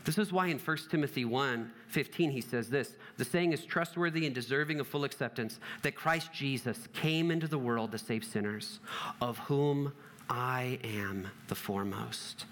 This 0.04 0.18
is 0.18 0.32
why 0.32 0.46
in 0.46 0.58
1 0.58 0.76
Timothy 0.90 1.24
1 1.24 1.70
15, 1.88 2.30
he 2.30 2.40
says 2.40 2.70
this 2.70 2.94
The 3.16 3.24
saying 3.24 3.52
is 3.52 3.64
trustworthy 3.64 4.26
and 4.26 4.34
deserving 4.34 4.80
of 4.80 4.86
full 4.86 5.04
acceptance 5.04 5.60
that 5.82 5.94
Christ 5.94 6.32
Jesus 6.32 6.88
came 6.94 7.30
into 7.30 7.46
the 7.46 7.58
world 7.58 7.92
to 7.92 7.98
save 7.98 8.24
sinners, 8.24 8.80
of 9.20 9.38
whom 9.38 9.92
I 10.28 10.78
am 10.84 11.28
the 11.48 11.54
foremost. 11.54 12.46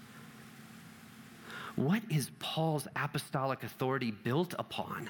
What 1.75 2.03
is 2.09 2.29
Paul's 2.39 2.87
apostolic 2.95 3.63
authority 3.63 4.11
built 4.11 4.53
upon? 4.59 5.09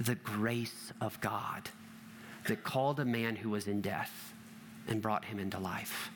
The 0.00 0.14
grace 0.14 0.92
of 1.00 1.20
God 1.20 1.68
that 2.50 2.64
called 2.64 2.98
a 2.98 3.04
man 3.04 3.36
who 3.36 3.48
was 3.48 3.68
in 3.68 3.80
death 3.80 4.34
and 4.88 5.00
brought 5.00 5.24
him 5.24 5.38
into 5.38 5.56
life. 5.56 6.10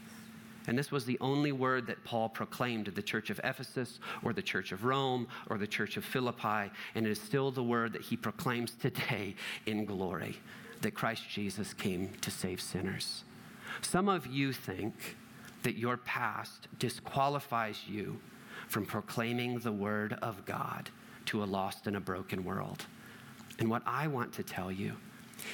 And 0.66 0.76
this 0.76 0.90
was 0.90 1.04
the 1.04 1.16
only 1.20 1.52
word 1.52 1.86
that 1.86 2.02
Paul 2.02 2.28
proclaimed 2.28 2.86
to 2.86 2.90
the 2.90 3.02
church 3.02 3.30
of 3.30 3.40
Ephesus 3.44 4.00
or 4.24 4.32
the 4.32 4.42
church 4.42 4.72
of 4.72 4.84
Rome 4.84 5.28
or 5.48 5.58
the 5.58 5.66
church 5.68 5.96
of 5.96 6.04
Philippi. 6.04 6.72
And 6.96 7.06
it 7.06 7.10
is 7.10 7.20
still 7.20 7.52
the 7.52 7.62
word 7.62 7.92
that 7.92 8.02
he 8.02 8.16
proclaims 8.16 8.72
today 8.80 9.36
in 9.66 9.84
glory 9.84 10.36
that 10.80 10.92
Christ 10.92 11.22
Jesus 11.30 11.72
came 11.72 12.10
to 12.20 12.32
save 12.32 12.60
sinners. 12.60 13.22
Some 13.80 14.08
of 14.08 14.26
you 14.26 14.52
think 14.52 15.16
that 15.62 15.78
your 15.78 15.98
past 15.98 16.66
disqualifies 16.80 17.82
you 17.86 18.18
from 18.66 18.86
proclaiming 18.86 19.60
the 19.60 19.72
word 19.72 20.18
of 20.20 20.44
God 20.44 20.90
to 21.26 21.44
a 21.44 21.46
lost 21.46 21.86
and 21.86 21.96
a 21.96 22.00
broken 22.00 22.44
world. 22.44 22.86
And 23.60 23.70
what 23.70 23.82
I 23.86 24.08
want 24.08 24.32
to 24.32 24.42
tell 24.42 24.72
you, 24.72 24.96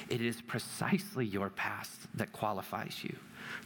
it 0.09 0.21
is 0.21 0.41
precisely 0.41 1.25
your 1.25 1.49
past 1.49 2.01
that 2.15 2.31
qualifies 2.31 3.03
you 3.03 3.15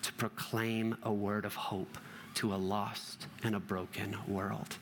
to 0.02 0.14
proclaim 0.14 0.98
a 1.04 1.12
word 1.12 1.46
of 1.46 1.56
hope 1.56 1.98
to 2.36 2.54
a 2.54 2.58
lost 2.58 3.28
and 3.44 3.56
a 3.56 3.60
broken 3.60 4.16
world. 4.28 4.78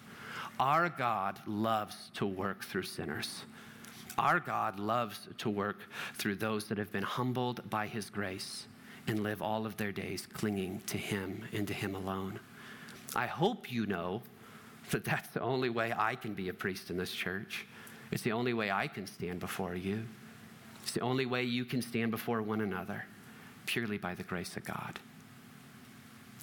Our 0.59 0.89
God 0.89 1.39
loves 1.47 2.11
to 2.15 2.25
work 2.25 2.63
through 2.63 2.83
sinners. 2.83 3.43
Our 4.17 4.39
God 4.39 4.79
loves 4.79 5.27
to 5.39 5.49
work 5.49 5.79
through 6.15 6.35
those 6.35 6.67
that 6.67 6.77
have 6.77 6.91
been 6.91 7.03
humbled 7.03 7.67
by 7.69 7.87
his 7.87 8.09
grace 8.09 8.67
and 9.07 9.23
live 9.23 9.41
all 9.41 9.65
of 9.65 9.77
their 9.77 9.91
days 9.91 10.27
clinging 10.31 10.81
to 10.87 10.97
him 10.97 11.43
and 11.51 11.67
to 11.67 11.73
him 11.73 11.95
alone. 11.95 12.39
I 13.15 13.27
hope 13.27 13.71
you 13.71 13.85
know 13.85 14.21
that 14.91 15.03
that's 15.03 15.29
the 15.29 15.41
only 15.41 15.69
way 15.69 15.93
I 15.95 16.15
can 16.15 16.33
be 16.33 16.49
a 16.49 16.53
priest 16.53 16.89
in 16.89 16.97
this 16.97 17.11
church. 17.11 17.65
It's 18.11 18.23
the 18.23 18.31
only 18.31 18.53
way 18.53 18.71
I 18.71 18.87
can 18.87 19.07
stand 19.07 19.39
before 19.39 19.75
you. 19.75 20.03
It's 20.83 20.91
the 20.91 20.99
only 20.99 21.25
way 21.25 21.43
you 21.43 21.63
can 21.63 21.81
stand 21.81 22.11
before 22.11 22.41
one 22.41 22.59
another, 22.59 23.05
purely 23.65 23.97
by 23.97 24.13
the 24.15 24.23
grace 24.23 24.57
of 24.57 24.65
God. 24.65 24.99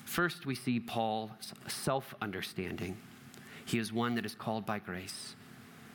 First, 0.07 0.47
we 0.47 0.55
see 0.55 0.81
Paul's 0.81 1.53
self 1.69 2.15
understanding. 2.23 2.97
He 3.67 3.79
is 3.79 3.93
one 3.93 4.15
that 4.15 4.25
is 4.25 4.35
called 4.35 4.67
by 4.67 4.79
grace. 4.79 5.37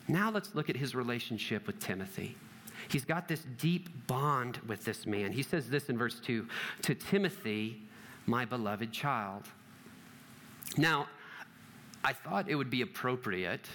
Now, 0.07 0.29
let's 0.29 0.53
look 0.53 0.69
at 0.69 0.77
his 0.77 0.93
relationship 0.93 1.65
with 1.65 1.79
Timothy. 1.79 2.37
He's 2.87 3.03
got 3.03 3.27
this 3.27 3.45
deep 3.57 3.89
bond 4.05 4.59
with 4.67 4.85
this 4.85 5.07
man. 5.07 5.31
He 5.31 5.41
says 5.41 5.67
this 5.67 5.89
in 5.89 5.97
verse 5.97 6.19
2 6.19 6.47
To 6.83 6.95
Timothy, 6.95 7.81
my 8.27 8.45
beloved 8.45 8.91
child. 8.91 9.43
Now, 10.77 11.07
I 12.03 12.13
thought 12.13 12.47
it 12.47 12.55
would 12.55 12.69
be 12.69 12.83
appropriate 12.83 13.67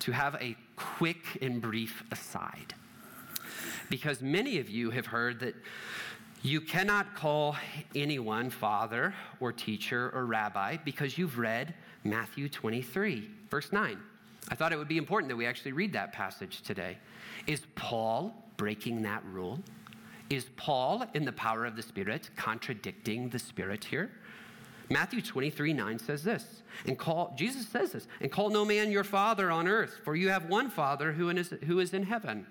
to 0.00 0.12
have 0.12 0.34
a 0.36 0.54
quick 0.76 1.38
and 1.40 1.62
brief 1.62 2.04
aside. 2.12 2.74
Because 3.90 4.20
many 4.20 4.58
of 4.58 4.68
you 4.68 4.90
have 4.90 5.06
heard 5.06 5.40
that 5.40 5.54
you 6.42 6.60
cannot 6.60 7.14
call 7.14 7.56
anyone 7.94 8.50
father 8.50 9.14
or 9.40 9.52
teacher 9.52 10.10
or 10.14 10.26
rabbi 10.26 10.76
because 10.84 11.18
you've 11.18 11.38
read 11.38 11.74
Matthew 12.04 12.48
23, 12.48 13.28
verse 13.50 13.72
9. 13.72 13.98
I 14.48 14.54
thought 14.54 14.72
it 14.72 14.78
would 14.78 14.88
be 14.88 14.98
important 14.98 15.28
that 15.30 15.36
we 15.36 15.46
actually 15.46 15.72
read 15.72 15.92
that 15.94 16.12
passage 16.12 16.62
today. 16.62 16.98
Is 17.46 17.62
Paul 17.74 18.32
breaking 18.56 19.02
that 19.02 19.24
rule? 19.24 19.58
Is 20.30 20.46
Paul, 20.56 21.04
in 21.14 21.24
the 21.24 21.32
power 21.32 21.64
of 21.64 21.76
the 21.76 21.82
Spirit, 21.82 22.30
contradicting 22.36 23.28
the 23.28 23.38
Spirit 23.38 23.84
here? 23.84 24.10
Matthew 24.88 25.20
23 25.20 25.72
9 25.72 25.98
says 25.98 26.22
this, 26.22 26.62
and 26.86 26.96
call, 26.96 27.34
Jesus 27.36 27.66
says 27.66 27.92
this, 27.92 28.06
and 28.20 28.30
call 28.30 28.50
no 28.50 28.64
man 28.64 28.90
your 28.90 29.04
father 29.04 29.50
on 29.50 29.66
earth, 29.66 29.98
for 30.04 30.14
you 30.14 30.28
have 30.28 30.48
one 30.48 30.70
father 30.70 31.12
who 31.12 31.28
is, 31.30 31.52
who 31.66 31.80
is 31.80 31.92
in 31.92 32.04
heaven. 32.04 32.46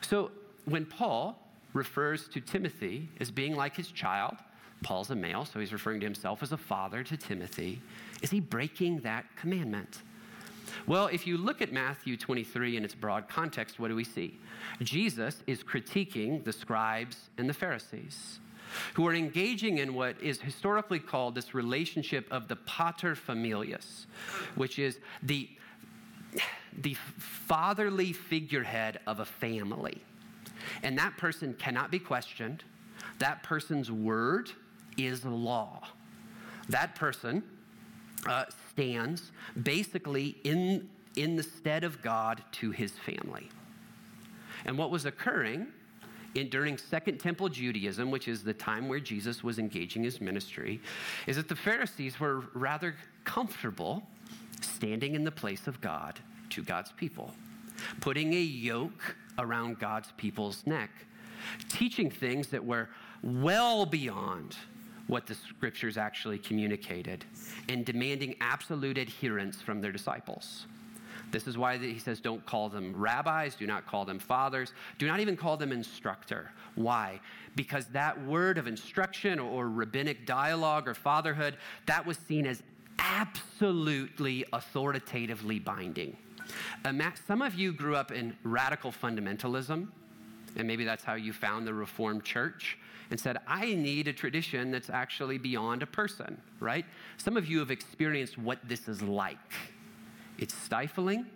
So 0.00 0.30
when 0.64 0.86
Paul 0.86 1.38
refers 1.72 2.28
to 2.28 2.40
Timothy 2.40 3.08
as 3.20 3.30
being 3.30 3.54
like 3.54 3.76
his 3.76 3.90
child, 3.90 4.36
Paul's 4.82 5.10
a 5.10 5.14
male, 5.14 5.44
so 5.44 5.60
he's 5.60 5.72
referring 5.72 6.00
to 6.00 6.06
himself 6.06 6.42
as 6.42 6.52
a 6.52 6.56
father 6.56 7.02
to 7.04 7.16
Timothy. 7.16 7.80
Is 8.22 8.30
he 8.30 8.40
breaking 8.40 9.00
that 9.00 9.24
commandment? 9.36 10.02
Well, 10.86 11.08
if 11.08 11.26
you 11.26 11.36
look 11.36 11.60
at 11.60 11.72
Matthew 11.72 12.16
23 12.16 12.76
in 12.76 12.84
its 12.84 12.94
broad 12.94 13.28
context, 13.28 13.78
what 13.78 13.88
do 13.88 13.96
we 13.96 14.04
see? 14.04 14.38
Jesus 14.80 15.42
is 15.46 15.62
critiquing 15.62 16.44
the 16.44 16.52
scribes 16.52 17.30
and 17.38 17.48
the 17.48 17.54
Pharisees 17.54 18.40
who 18.94 19.06
are 19.06 19.14
engaging 19.14 19.78
in 19.78 19.94
what 19.94 20.20
is 20.22 20.40
historically 20.40 21.00
called 21.00 21.34
this 21.34 21.54
relationship 21.54 22.26
of 22.30 22.48
the 22.48 22.56
pater 22.56 23.14
familias, 23.14 24.06
which 24.54 24.78
is 24.78 24.98
the, 25.22 25.48
the 26.76 26.94
fatherly 27.18 28.12
figurehead 28.12 29.00
of 29.06 29.20
a 29.20 29.24
family. 29.24 30.02
And 30.82 30.98
that 30.98 31.16
person 31.16 31.54
cannot 31.54 31.90
be 31.90 31.98
questioned. 31.98 32.64
That 33.18 33.42
person's 33.42 33.90
word 33.90 34.50
is 34.96 35.24
law. 35.24 35.88
That 36.68 36.94
person 36.94 37.42
uh, 38.26 38.44
stands 38.70 39.32
basically 39.62 40.36
in, 40.44 40.88
in 41.16 41.36
the 41.36 41.42
stead 41.42 41.84
of 41.84 42.02
God 42.02 42.42
to 42.52 42.70
his 42.70 42.92
family. 42.92 43.48
And 44.64 44.76
what 44.76 44.90
was 44.90 45.06
occurring 45.06 45.68
in, 46.34 46.48
during 46.48 46.78
Second 46.78 47.18
Temple 47.18 47.48
Judaism, 47.48 48.10
which 48.10 48.28
is 48.28 48.44
the 48.44 48.52
time 48.52 48.88
where 48.88 49.00
Jesus 49.00 49.42
was 49.42 49.58
engaging 49.58 50.04
his 50.04 50.20
ministry, 50.20 50.80
is 51.26 51.36
that 51.36 51.48
the 51.48 51.56
Pharisees 51.56 52.20
were 52.20 52.44
rather 52.54 52.94
comfortable 53.24 54.02
standing 54.60 55.14
in 55.14 55.24
the 55.24 55.30
place 55.30 55.66
of 55.66 55.80
God 55.80 56.20
to 56.50 56.62
God's 56.62 56.92
people, 56.92 57.32
putting 58.00 58.32
a 58.34 58.40
yoke 58.40 59.16
around 59.38 59.78
God's 59.78 60.12
people's 60.16 60.66
neck, 60.66 60.90
teaching 61.68 62.10
things 62.10 62.48
that 62.48 62.64
were 62.64 62.88
well 63.22 63.86
beyond 63.86 64.56
what 65.06 65.26
the 65.26 65.34
scriptures 65.34 65.96
actually 65.96 66.38
communicated, 66.38 67.24
and 67.68 67.84
demanding 67.84 68.36
absolute 68.40 68.96
adherence 68.96 69.60
from 69.60 69.80
their 69.80 69.90
disciples. 69.90 70.66
This 71.32 71.46
is 71.46 71.56
why 71.58 71.78
he 71.78 71.98
says, 71.98 72.20
don't 72.20 72.44
call 72.46 72.68
them 72.68 72.92
rabbis, 72.96 73.54
do 73.54 73.66
not 73.66 73.86
call 73.86 74.04
them 74.04 74.18
fathers, 74.18 74.72
do 74.98 75.06
not 75.06 75.20
even 75.20 75.36
call 75.36 75.56
them 75.56 75.72
instructor. 75.72 76.52
Why? 76.74 77.20
Because 77.56 77.86
that 77.86 78.20
word 78.24 78.58
of 78.58 78.66
instruction 78.66 79.38
or 79.38 79.68
rabbinic 79.68 80.26
dialogue 80.26 80.88
or 80.88 80.94
fatherhood, 80.94 81.56
that 81.86 82.04
was 82.04 82.18
seen 82.18 82.46
as 82.46 82.62
absolutely 82.98 84.44
authoritatively 84.52 85.58
binding. 85.58 86.16
Some 87.26 87.42
of 87.42 87.54
you 87.54 87.72
grew 87.72 87.96
up 87.96 88.12
in 88.12 88.36
radical 88.42 88.92
fundamentalism, 88.92 89.88
and 90.56 90.68
maybe 90.68 90.84
that's 90.84 91.04
how 91.04 91.14
you 91.14 91.32
found 91.32 91.66
the 91.66 91.74
Reformed 91.74 92.24
Church 92.24 92.78
and 93.10 93.18
said, 93.18 93.38
I 93.46 93.74
need 93.74 94.08
a 94.08 94.12
tradition 94.12 94.70
that's 94.70 94.88
actually 94.88 95.38
beyond 95.38 95.82
a 95.82 95.86
person, 95.86 96.40
right? 96.60 96.84
Some 97.16 97.36
of 97.36 97.46
you 97.46 97.58
have 97.58 97.70
experienced 97.70 98.38
what 98.38 98.58
this 98.68 98.88
is 98.88 99.02
like. 99.02 99.38
It's 100.38 100.54
stifling, 100.54 101.26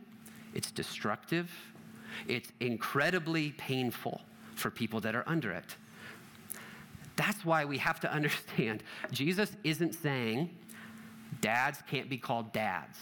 it's 0.55 0.71
destructive, 0.71 1.51
it's 2.29 2.53
incredibly 2.61 3.53
painful 3.53 4.21
for 4.55 4.71
people 4.71 5.01
that 5.01 5.15
are 5.17 5.25
under 5.27 5.51
it. 5.51 5.77
That's 7.17 7.45
why 7.45 7.65
we 7.65 7.79
have 7.79 8.01
to 8.01 8.13
understand 8.13 8.83
Jesus 9.11 9.57
isn't 9.65 9.95
saying 9.95 10.51
dads 11.41 11.83
can't 11.89 12.09
be 12.09 12.19
called 12.19 12.53
dads. 12.53 12.99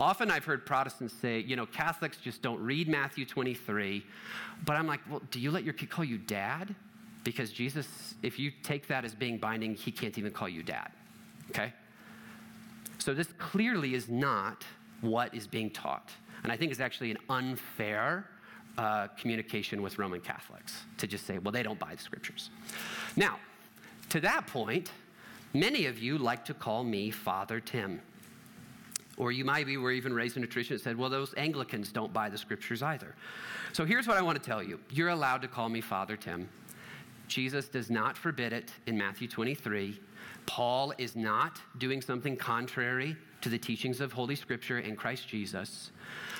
Often 0.00 0.30
I've 0.30 0.44
heard 0.44 0.66
Protestants 0.66 1.14
say, 1.14 1.40
you 1.40 1.56
know, 1.56 1.66
Catholics 1.66 2.16
just 2.16 2.42
don't 2.42 2.60
read 2.60 2.88
Matthew 2.88 3.24
23. 3.24 4.04
But 4.64 4.76
I'm 4.76 4.86
like, 4.86 5.00
well, 5.08 5.22
do 5.30 5.38
you 5.38 5.50
let 5.50 5.64
your 5.64 5.74
kid 5.74 5.90
call 5.90 6.04
you 6.04 6.18
dad? 6.18 6.74
Because 7.22 7.52
Jesus, 7.52 8.14
if 8.22 8.38
you 8.38 8.50
take 8.62 8.88
that 8.88 9.04
as 9.04 9.14
being 9.14 9.38
binding, 9.38 9.74
he 9.74 9.90
can't 9.90 10.18
even 10.18 10.32
call 10.32 10.48
you 10.48 10.62
dad. 10.62 10.90
Okay? 11.50 11.72
So 12.98 13.14
this 13.14 13.28
clearly 13.38 13.94
is 13.94 14.08
not 14.08 14.64
what 15.00 15.34
is 15.34 15.46
being 15.46 15.70
taught. 15.70 16.10
And 16.42 16.52
I 16.52 16.56
think 16.56 16.70
it's 16.70 16.80
actually 16.80 17.10
an 17.10 17.18
unfair 17.28 18.28
uh, 18.76 19.08
communication 19.18 19.82
with 19.82 19.98
Roman 19.98 20.20
Catholics 20.20 20.82
to 20.98 21.06
just 21.06 21.26
say, 21.26 21.38
well, 21.38 21.52
they 21.52 21.62
don't 21.62 21.78
buy 21.78 21.94
the 21.94 22.02
scriptures. 22.02 22.50
Now, 23.16 23.38
to 24.10 24.20
that 24.20 24.46
point, 24.46 24.90
many 25.52 25.86
of 25.86 25.98
you 25.98 26.18
like 26.18 26.44
to 26.46 26.54
call 26.54 26.84
me 26.84 27.10
Father 27.10 27.60
Tim. 27.60 28.00
Or 29.16 29.32
you 29.32 29.44
might 29.44 29.66
be 29.66 29.76
were 29.76 29.92
even 29.92 30.12
raised 30.12 30.36
in 30.36 30.44
a 30.44 30.46
tradition 30.46 30.76
that 30.76 30.82
said, 30.82 30.98
well, 30.98 31.10
those 31.10 31.34
Anglicans 31.36 31.92
don't 31.92 32.12
buy 32.12 32.28
the 32.28 32.38
scriptures 32.38 32.82
either. 32.82 33.14
So 33.72 33.84
here's 33.84 34.06
what 34.08 34.16
I 34.16 34.22
want 34.22 34.42
to 34.42 34.44
tell 34.44 34.62
you 34.62 34.80
you're 34.90 35.10
allowed 35.10 35.42
to 35.42 35.48
call 35.48 35.68
me 35.68 35.80
Father 35.80 36.16
Tim. 36.16 36.48
Jesus 37.28 37.68
does 37.68 37.90
not 37.90 38.16
forbid 38.16 38.52
it 38.52 38.72
in 38.86 38.98
Matthew 38.98 39.28
23. 39.28 39.98
Paul 40.46 40.92
is 40.98 41.16
not 41.16 41.60
doing 41.78 42.02
something 42.02 42.36
contrary 42.36 43.16
to 43.40 43.48
the 43.48 43.58
teachings 43.58 44.00
of 44.00 44.12
Holy 44.12 44.34
Scripture 44.34 44.78
in 44.78 44.94
Christ 44.94 45.28
Jesus. 45.28 45.90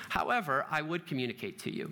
However, 0.09 0.65
I 0.69 0.81
would 0.81 1.07
communicate 1.07 1.59
to 1.59 1.73
you 1.73 1.91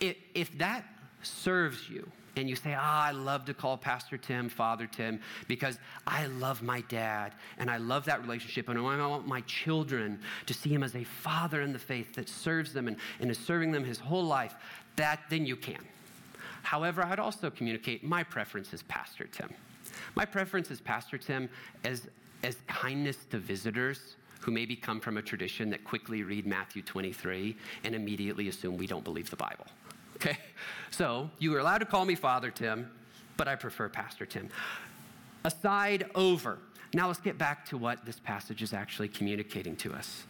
if, 0.00 0.16
if 0.34 0.56
that 0.58 0.84
serves 1.22 1.88
you, 1.88 2.10
and 2.36 2.48
you 2.48 2.56
say, 2.56 2.74
Ah, 2.78 3.06
I 3.06 3.10
love 3.12 3.44
to 3.46 3.54
call 3.54 3.76
Pastor 3.76 4.16
Tim 4.16 4.48
Father 4.48 4.86
Tim 4.86 5.20
because 5.48 5.78
I 6.06 6.26
love 6.26 6.62
my 6.62 6.80
dad 6.82 7.32
and 7.58 7.70
I 7.70 7.76
love 7.76 8.04
that 8.06 8.22
relationship. 8.22 8.68
And 8.68 8.78
I 8.78 9.06
want 9.06 9.26
my 9.26 9.42
children 9.42 10.20
to 10.46 10.54
see 10.54 10.70
him 10.70 10.82
as 10.82 10.94
a 10.94 11.04
father 11.04 11.62
in 11.62 11.72
the 11.72 11.78
faith 11.78 12.14
that 12.14 12.28
serves 12.28 12.72
them 12.72 12.88
and, 12.88 12.96
and 13.20 13.30
is 13.30 13.38
serving 13.38 13.72
them 13.72 13.84
his 13.84 13.98
whole 13.98 14.24
life. 14.24 14.54
That 14.96 15.20
then 15.30 15.46
you 15.46 15.56
can. 15.56 15.84
However, 16.62 17.02
I'd 17.02 17.18
also 17.18 17.50
communicate 17.50 18.04
my 18.04 18.22
preference 18.22 18.72
is 18.72 18.82
Pastor 18.84 19.24
Tim. 19.24 19.50
My 20.14 20.24
preference 20.24 20.70
is 20.70 20.80
Pastor 20.80 21.18
Tim 21.18 21.48
as, 21.84 22.08
as 22.42 22.56
kindness 22.66 23.18
to 23.30 23.38
visitors 23.38 24.16
who 24.40 24.50
maybe 24.50 24.74
come 24.74 25.00
from 25.00 25.16
a 25.16 25.22
tradition 25.22 25.70
that 25.70 25.84
quickly 25.84 26.22
read 26.22 26.46
Matthew 26.46 26.82
23 26.82 27.56
and 27.84 27.94
immediately 27.94 28.48
assume 28.48 28.76
we 28.76 28.86
don't 28.86 29.04
believe 29.04 29.30
the 29.30 29.36
Bible. 29.36 29.66
Okay? 30.22 30.38
So 30.90 31.30
you 31.38 31.54
are 31.56 31.58
allowed 31.58 31.78
to 31.78 31.86
call 31.86 32.04
me 32.04 32.14
Father 32.14 32.50
Tim, 32.50 32.90
but 33.38 33.48
I 33.48 33.56
prefer 33.56 33.88
Pastor 33.88 34.26
Tim. 34.26 34.50
Aside 35.42 36.04
over. 36.14 36.58
Now 36.92 37.06
let's 37.06 37.18
get 37.18 37.38
back 37.38 37.64
to 37.70 37.78
what 37.78 38.04
this 38.04 38.20
passage 38.20 38.60
is 38.60 38.74
actually 38.74 39.08
communicating 39.08 39.74
to 39.76 39.94
us. 39.94 40.24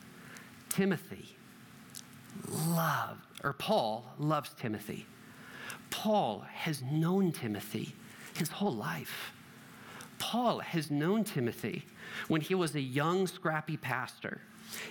Timothy 0.69 1.35
loved, 2.49 3.27
or 3.43 3.55
Paul 3.55 4.05
loves 4.21 4.55
Timothy. 4.55 5.05
Paul 5.91 6.45
has 6.49 6.81
known 6.81 7.33
Timothy 7.33 7.93
his 8.35 8.51
whole 8.51 8.75
life. 8.75 9.33
Paul 10.21 10.61
has 10.61 10.93
known 10.93 11.25
Timothy 11.25 11.85
when 12.29 12.41
he 12.41 12.55
was 12.55 12.77
a 12.77 12.81
young, 12.81 13.27
scrappy 13.27 13.77
pastor. 13.77 14.41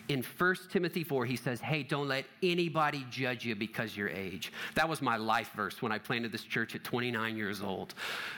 In 0.08 0.24
1 0.24 0.56
Timothy 0.72 1.04
4, 1.04 1.26
he 1.26 1.36
says, 1.36 1.62
Hey, 1.62 1.84
don't 1.84 2.08
let 2.08 2.26
anybody 2.44 3.06
judge 3.10 3.46
you 3.46 3.56
because 3.56 3.96
your 3.96 4.10
age. 4.10 4.52
That 4.76 4.88
was 4.88 5.02
my 5.02 5.18
life 5.18 5.52
verse 5.56 5.82
when 5.82 5.92
I 5.92 5.98
planted 5.98 6.32
this 6.32 6.44
church 6.44 6.76
at 6.76 6.84
29 6.84 7.38
years 7.38 7.62
old. 7.62 7.94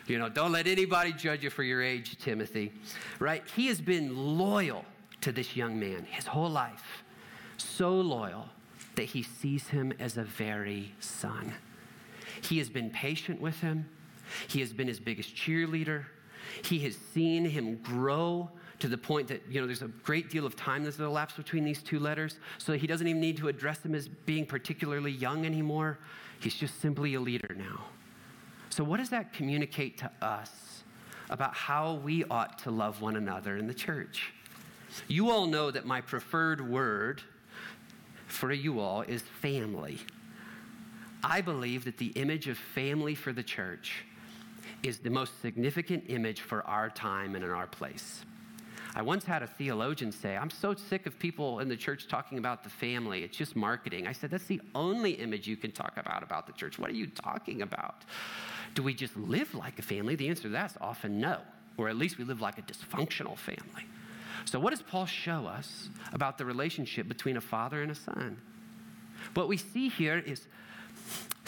You 0.08 0.20
know, 0.20 0.30
don't 0.30 0.52
let 0.52 0.68
anybody 0.68 1.14
judge 1.14 1.44
you 1.44 1.50
for 1.50 1.64
your 1.64 1.82
age, 1.82 2.18
Timothy. 2.20 2.72
Right? 3.20 3.44
He 3.56 3.68
has 3.68 3.82
been 3.82 4.38
loyal 4.38 4.86
to 5.22 5.32
this 5.32 5.56
young 5.56 5.80
man 5.80 6.06
his 6.06 6.28
whole 6.28 6.50
life. 6.50 7.04
So 7.58 7.92
loyal 7.94 8.50
that 8.96 9.06
he 9.06 9.24
sees 9.24 9.68
him 9.68 9.94
as 10.00 10.18
a 10.18 10.24
very 10.24 10.94
son. 11.00 11.54
He 12.42 12.58
has 12.58 12.70
been 12.70 12.90
patient 12.90 13.40
with 13.42 13.60
him. 13.62 13.90
He 14.48 14.60
has 14.60 14.74
been 14.74 14.88
his 14.88 15.00
biggest 15.00 15.36
cheerleader. 15.36 16.06
He 16.64 16.80
has 16.80 16.98
seen 17.14 17.46
him 17.46 17.78
grow 17.78 18.52
to 18.84 18.90
the 18.90 18.98
point 18.98 19.30
that, 19.30 19.42
you 19.50 19.62
know, 19.62 19.66
there's 19.66 19.82
a 19.82 19.88
great 19.88 20.30
deal 20.30 20.46
of 20.46 20.58
time 20.58 20.84
that's 20.84 21.00
elapsed 21.00 21.38
between 21.38 21.64
these 21.64 21.82
two 21.82 22.00
letters. 22.00 22.38
So 22.58 22.74
he 22.74 22.86
doesn't 22.86 23.08
even 23.08 23.22
need 23.22 23.38
to 23.38 23.48
address 23.48 23.82
him 23.82 23.96
as 23.96 24.10
being 24.10 24.46
particularly 24.46 25.12
young 25.12 25.46
anymore. 25.46 26.00
He's 26.42 26.54
just 26.54 26.82
simply 26.82 27.14
a 27.14 27.20
leader 27.22 27.56
now. 27.56 27.86
So, 28.72 28.84
what 28.84 28.98
does 28.98 29.10
that 29.12 29.32
communicate 29.32 29.98
to 30.00 30.12
us 30.22 30.84
about 31.30 31.54
how 31.54 31.94
we 31.94 32.26
ought 32.26 32.60
to 32.60 32.72
love 32.72 33.02
one 33.02 33.16
another 33.16 33.56
in 33.56 33.68
the 33.68 33.74
church? 33.74 34.34
You 35.08 35.32
all 35.32 35.48
know 35.48 35.72
that 35.72 35.86
my 35.86 36.02
preferred 36.02 36.70
word 36.70 37.22
for 38.28 38.52
you 38.52 38.82
all 38.82 39.04
is 39.04 39.22
family. 39.22 39.98
I 41.24 41.40
believe 41.40 41.86
that 41.86 42.00
the 42.00 42.08
image 42.08 42.50
of 42.50 42.58
family 42.58 43.16
for 43.16 43.32
the 43.32 43.44
church 43.44 44.04
is 44.84 44.98
the 44.98 45.10
most 45.10 45.42
significant 45.42 46.04
image 46.10 46.42
for 46.42 46.68
our 46.68 46.90
time 46.90 47.36
and 47.36 47.46
in 47.46 47.50
our 47.50 47.68
place. 47.68 48.26
I 48.96 49.02
once 49.02 49.24
had 49.24 49.42
a 49.42 49.48
theologian 49.48 50.12
say, 50.12 50.38
I'm 50.38 50.52
so 50.52 50.76
sick 50.76 51.08
of 51.08 51.18
people 51.18 51.60
in 51.60 51.68
the 51.68 51.76
church 51.76 52.08
talking 52.08 52.38
about 52.38 52.64
the 52.64 52.70
family. 52.70 53.24
It's 53.24 53.36
just 53.36 53.56
marketing. 53.56 54.08
I 54.08 54.12
said, 54.12 54.30
That's 54.30 54.46
the 54.46 54.62
only 54.76 55.12
image 55.12 55.48
you 55.48 55.58
can 55.58 55.72
talk 55.72 55.98
about 55.98 56.22
about 56.22 56.46
the 56.46 56.54
church. 56.54 56.78
What 56.78 56.92
are 56.92 56.96
you 56.96 57.08
talking 57.08 57.64
about? 57.64 58.04
Do 58.76 58.84
we 58.84 58.94
just 58.94 59.18
live 59.18 59.54
like 59.56 59.80
a 59.80 59.82
family? 59.82 60.16
The 60.16 60.30
answer 60.30 60.44
to 60.44 60.50
that 60.50 60.72
is 60.72 60.78
often 60.80 61.20
no, 61.20 61.40
or 61.78 61.90
at 61.90 61.96
least 61.96 62.18
we 62.18 62.24
live 62.24 62.42
like 62.42 62.60
a 62.60 62.62
dysfunctional 62.62 63.38
family. 63.38 63.86
So, 64.46 64.60
what 64.60 64.72
does 64.72 64.82
Paul 64.82 65.06
show 65.06 65.48
us 65.48 65.90
about 66.12 66.38
the 66.38 66.46
relationship 66.46 67.08
between 67.08 67.38
a 67.38 67.42
father 67.42 67.82
and 67.82 67.92
a 67.92 67.96
son? 67.96 68.38
What 69.34 69.48
we 69.48 69.58
see 69.58 69.90
here 69.90 70.20
is 70.20 70.48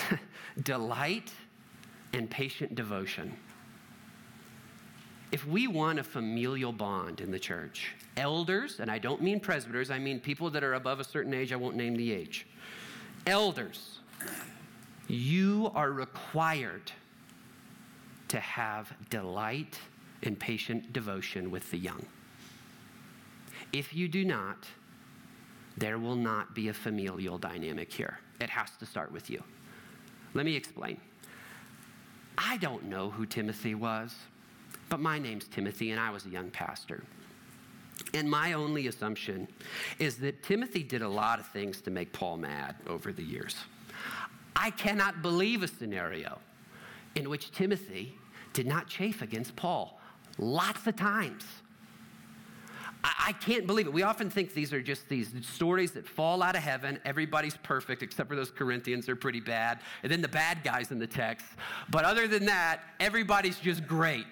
delight 0.64 1.32
and 2.14 2.30
patient 2.30 2.74
devotion. 2.74 3.36
If 5.32 5.46
we 5.46 5.68
want 5.68 6.00
a 6.00 6.04
familial 6.04 6.72
bond 6.72 7.20
in 7.20 7.32
the 7.32 7.40
church, 7.40 7.94
elders, 8.16 8.80
and 8.80 8.90
I 8.90 9.00
don't 9.00 9.22
mean 9.22 9.40
presbyters, 9.40 9.92
I 9.92 10.00
mean 10.00 10.20
people 10.20 10.50
that 10.52 10.64
are 10.64 10.76
above 10.76 11.00
a 11.00 11.04
certain 11.04 11.34
age, 11.34 11.52
I 11.52 11.56
won't 11.56 11.76
name 11.76 11.96
the 11.96 12.12
age. 12.12 12.48
Elders, 13.28 14.00
you 15.08 15.72
are 15.76 15.92
required 15.92 16.92
to 18.28 18.40
have 18.40 18.94
delight 19.10 19.80
and 20.24 20.40
patient 20.40 20.94
devotion 20.94 21.52
with 21.52 21.70
the 21.72 21.78
young. 21.78 22.06
If 23.74 23.94
you 23.94 24.08
do 24.08 24.24
not, 24.24 24.66
there 25.78 26.00
will 26.00 26.16
not 26.16 26.56
be 26.56 26.70
a 26.70 26.74
familial 26.74 27.38
dynamic 27.38 27.92
here. 27.92 28.20
It 28.40 28.50
has 28.50 28.72
to 28.80 28.86
start 28.86 29.12
with 29.12 29.30
you. 29.30 29.44
Let 30.34 30.46
me 30.46 30.56
explain. 30.56 31.00
I 32.38 32.58
don't 32.58 32.86
know 32.86 33.10
who 33.10 33.26
Timothy 33.26 33.76
was, 33.76 34.16
but 34.90 35.00
my 35.00 35.20
name's 35.20 35.48
Timothy, 35.48 35.92
and 35.92 36.00
I 36.00 36.10
was 36.10 36.26
a 36.26 36.30
young 36.30 36.50
pastor. 36.52 37.04
And 38.14 38.30
my 38.30 38.54
only 38.54 38.88
assumption 38.88 39.48
is 40.00 40.18
that 40.18 40.44
Timothy 40.44 40.84
did 40.84 41.02
a 41.02 41.08
lot 41.08 41.40
of 41.40 41.48
things 41.48 41.82
to 41.82 41.92
make 41.92 42.12
Paul 42.14 42.38
mad 42.38 42.76
over 42.88 43.12
the 43.12 43.24
years. 43.24 43.56
I 44.56 44.72
cannot 44.72 45.22
believe 45.22 45.64
a 45.64 45.68
scenario 45.68 46.40
in 47.16 47.30
which 47.30 47.52
Timothy 47.52 48.16
did 48.54 48.68
not 48.68 48.88
chafe 48.88 49.22
against 49.22 49.56
Paul 49.56 50.00
lots 50.38 50.88
of 50.88 50.96
times. 50.96 51.44
I, 53.04 53.34
can't 53.34 53.68
believe 53.68 53.86
it. 53.86 53.94
We 53.94 54.02
often 54.02 54.32
think 54.32 54.56
these 54.56 54.74
are 54.74 54.82
just 54.82 55.08
these 55.10 55.32
stories 55.44 55.92
that 55.92 56.08
fall 56.08 56.42
out 56.42 56.56
of 56.56 56.64
heaven. 56.64 57.00
Everybody's 57.06 57.56
perfect 57.58 58.02
except 58.02 58.28
for 58.28 58.36
those 58.36 58.50
Corinthians. 58.50 59.06
They're 59.06 59.16
pretty 59.16 59.40
bad. 59.40 59.80
And 60.02 60.12
then 60.12 60.22
the 60.22 60.28
bad 60.28 60.64
guys 60.64 60.90
in 60.90 60.98
the 60.98 61.06
text. 61.06 61.46
But 61.92 62.04
other 62.04 62.28
than 62.28 62.46
that, 62.46 62.82
everybody's 63.00 63.60
just 63.60 63.86
great. 63.86 64.26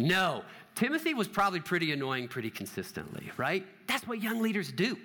No. 0.00 0.42
Timothy 0.74 1.14
was 1.14 1.28
probably 1.28 1.60
pretty 1.60 1.92
annoying 1.92 2.28
pretty 2.28 2.50
consistently, 2.50 3.30
right? 3.36 3.66
That's 3.86 4.06
what 4.06 4.22
young 4.22 4.40
leaders 4.40 4.72
do. 4.72 4.96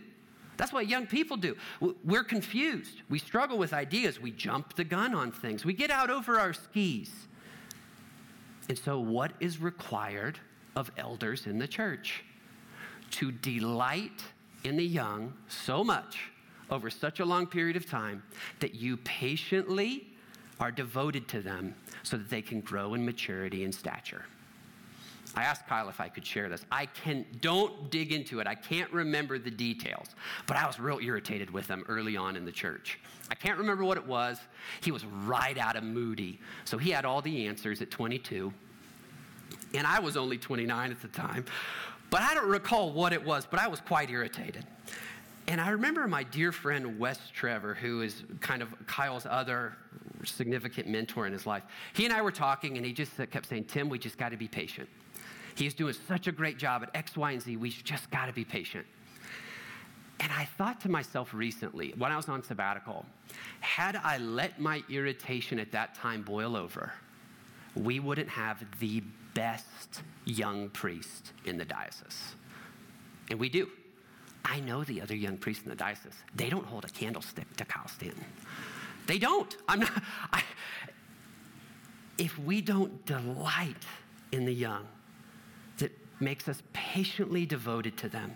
That's 0.57 0.71
what 0.71 0.87
young 0.87 1.05
people 1.05 1.35
do. 1.35 1.57
We're 2.03 2.23
confused. 2.23 3.01
We 3.09 3.19
struggle 3.19 3.57
with 3.57 3.73
ideas. 3.73 4.21
We 4.21 4.31
jump 4.31 4.75
the 4.75 4.85
gun 4.85 5.13
on 5.13 5.31
things. 5.31 5.65
We 5.65 5.73
get 5.73 5.91
out 5.91 6.09
over 6.09 6.39
our 6.39 6.53
skis. 6.53 7.11
And 8.69 8.77
so, 8.77 8.99
what 8.99 9.33
is 9.41 9.59
required 9.59 10.39
of 10.75 10.91
elders 10.97 11.45
in 11.45 11.59
the 11.59 11.67
church? 11.67 12.23
to 13.11 13.31
delight 13.31 14.23
in 14.63 14.75
the 14.75 14.85
young 14.85 15.33
so 15.47 15.83
much 15.83 16.31
over 16.69 16.89
such 16.89 17.19
a 17.19 17.25
long 17.25 17.45
period 17.45 17.75
of 17.75 17.89
time 17.89 18.23
that 18.59 18.75
you 18.75 18.97
patiently 18.97 20.07
are 20.59 20.71
devoted 20.71 21.27
to 21.27 21.41
them 21.41 21.75
so 22.03 22.17
that 22.17 22.29
they 22.29 22.41
can 22.41 22.61
grow 22.61 22.93
in 22.93 23.05
maturity 23.05 23.63
and 23.63 23.73
stature. 23.73 24.25
I 25.35 25.43
asked 25.43 25.67
Kyle 25.67 25.89
if 25.89 25.99
I 25.99 26.07
could 26.07 26.25
share 26.25 26.49
this. 26.49 26.65
I 26.71 26.85
can 26.85 27.25
don't 27.41 27.89
dig 27.89 28.13
into 28.13 28.39
it. 28.39 28.47
I 28.47 28.55
can't 28.55 28.91
remember 28.91 29.37
the 29.37 29.51
details, 29.51 30.07
but 30.47 30.55
I 30.55 30.65
was 30.65 30.79
real 30.79 30.99
irritated 30.99 31.49
with 31.51 31.67
him 31.67 31.83
early 31.87 32.15
on 32.15 32.35
in 32.35 32.45
the 32.45 32.51
church. 32.51 32.99
I 33.29 33.35
can't 33.35 33.57
remember 33.57 33.83
what 33.83 33.97
it 33.97 34.05
was. 34.05 34.39
He 34.81 34.91
was 34.91 35.03
right 35.05 35.57
out 35.57 35.75
of 35.75 35.83
Moody. 35.83 36.39
So 36.63 36.77
he 36.77 36.91
had 36.91 37.05
all 37.05 37.21
the 37.21 37.47
answers 37.47 37.81
at 37.81 37.91
22. 37.91 38.53
And 39.73 39.85
I 39.85 39.99
was 39.99 40.15
only 40.15 40.37
29 40.37 40.91
at 40.91 41.01
the 41.01 41.07
time. 41.09 41.45
But 42.09 42.21
I 42.21 42.33
don't 42.33 42.47
recall 42.47 42.91
what 42.91 43.13
it 43.13 43.23
was, 43.23 43.45
but 43.45 43.59
I 43.59 43.67
was 43.67 43.81
quite 43.81 44.09
irritated. 44.09 44.65
And 45.47 45.59
I 45.59 45.69
remember 45.69 46.07
my 46.07 46.23
dear 46.23 46.51
friend 46.51 46.97
Wes 46.97 47.19
Trevor, 47.33 47.73
who 47.75 48.01
is 48.01 48.23
kind 48.39 48.61
of 48.61 48.73
Kyle's 48.87 49.27
other 49.29 49.75
significant 50.23 50.87
mentor 50.87 51.27
in 51.27 51.33
his 51.33 51.45
life. 51.45 51.63
He 51.93 52.05
and 52.05 52.13
I 52.13 52.21
were 52.21 52.31
talking, 52.31 52.77
and 52.77 52.85
he 52.85 52.93
just 52.93 53.15
kept 53.31 53.47
saying, 53.47 53.65
Tim, 53.65 53.89
we 53.89 53.99
just 53.99 54.17
got 54.17 54.29
to 54.29 54.37
be 54.37 54.47
patient. 54.47 54.89
He's 55.55 55.73
doing 55.73 55.95
such 56.07 56.27
a 56.27 56.31
great 56.31 56.57
job 56.57 56.83
at 56.83 56.89
X, 56.93 57.15
Y, 57.15 57.31
and 57.31 57.41
Z. 57.41 57.57
We've 57.57 57.83
just 57.83 58.09
got 58.11 58.25
to 58.25 58.33
be 58.33 58.43
patient. 58.43 58.85
And 60.19 60.31
I 60.31 60.45
thought 60.57 60.79
to 60.81 60.89
myself 60.89 61.33
recently, 61.33 61.93
when 61.97 62.11
I 62.11 62.17
was 62.17 62.29
on 62.29 62.43
sabbatical, 62.43 63.05
had 63.59 63.95
I 63.97 64.17
let 64.17 64.59
my 64.59 64.83
irritation 64.89 65.59
at 65.59 65.71
that 65.71 65.95
time 65.95 66.21
boil 66.21 66.55
over, 66.55 66.93
we 67.75 67.99
wouldn't 67.99 68.29
have 68.29 68.63
the 68.79 69.01
best 69.33 70.01
young 70.23 70.69
priest 70.69 71.33
in 71.43 71.57
the 71.57 71.65
diocese. 71.65 72.35
And 73.29 73.39
we 73.39 73.49
do. 73.49 73.69
I 74.45 74.59
know 74.59 74.83
the 74.83 75.01
other 75.01 75.15
young 75.15 75.37
priests 75.37 75.63
in 75.63 75.69
the 75.69 75.75
diocese. 75.75 76.13
They 76.35 76.49
don't 76.49 76.65
hold 76.65 76.85
a 76.85 76.89
candlestick 76.89 77.53
to 77.57 77.65
Kyle 77.65 77.87
Stanton. 77.87 78.23
They 79.07 79.17
don't. 79.17 79.55
I'm 79.67 79.81
not. 79.81 79.91
I, 80.31 80.43
if 82.17 82.37
we 82.39 82.61
don't 82.61 83.05
delight 83.05 83.83
in 84.31 84.45
the 84.45 84.53
young, 84.53 84.87
makes 86.19 86.47
us 86.47 86.61
patiently 86.73 87.45
devoted 87.45 87.97
to 87.97 88.09
them, 88.09 88.33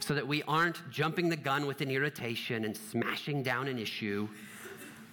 so 0.00 0.14
that 0.14 0.26
we 0.26 0.42
aren't 0.44 0.88
jumping 0.90 1.28
the 1.28 1.36
gun 1.36 1.66
with 1.66 1.80
an 1.80 1.90
irritation 1.90 2.64
and 2.64 2.76
smashing 2.76 3.42
down 3.42 3.66
an 3.68 3.78
issue, 3.78 4.28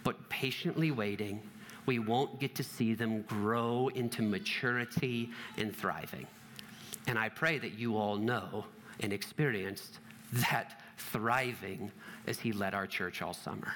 but 0.04 0.30
patiently 0.30 0.92
waiting, 0.92 1.42
we 1.86 2.00
won't 2.00 2.40
get 2.40 2.56
to 2.56 2.64
see 2.64 2.94
them 2.94 3.22
grow 3.24 3.90
into 3.96 4.22
maturity 4.22 5.30
and 5.58 5.76
thriving. 5.76 6.28
And 7.08 7.18
I 7.18 7.30
pray 7.30 7.58
that 7.60 7.78
you 7.78 7.98
all 7.98 8.16
know 8.16 8.66
and 9.00 9.12
experienced 9.12 10.00
that 10.32 10.82
thriving 10.98 11.92
as 12.28 12.40
He 12.40 12.52
led 12.52 12.74
our 12.74 12.88
church 12.88 13.22
all 13.22 13.34
summer. 13.34 13.74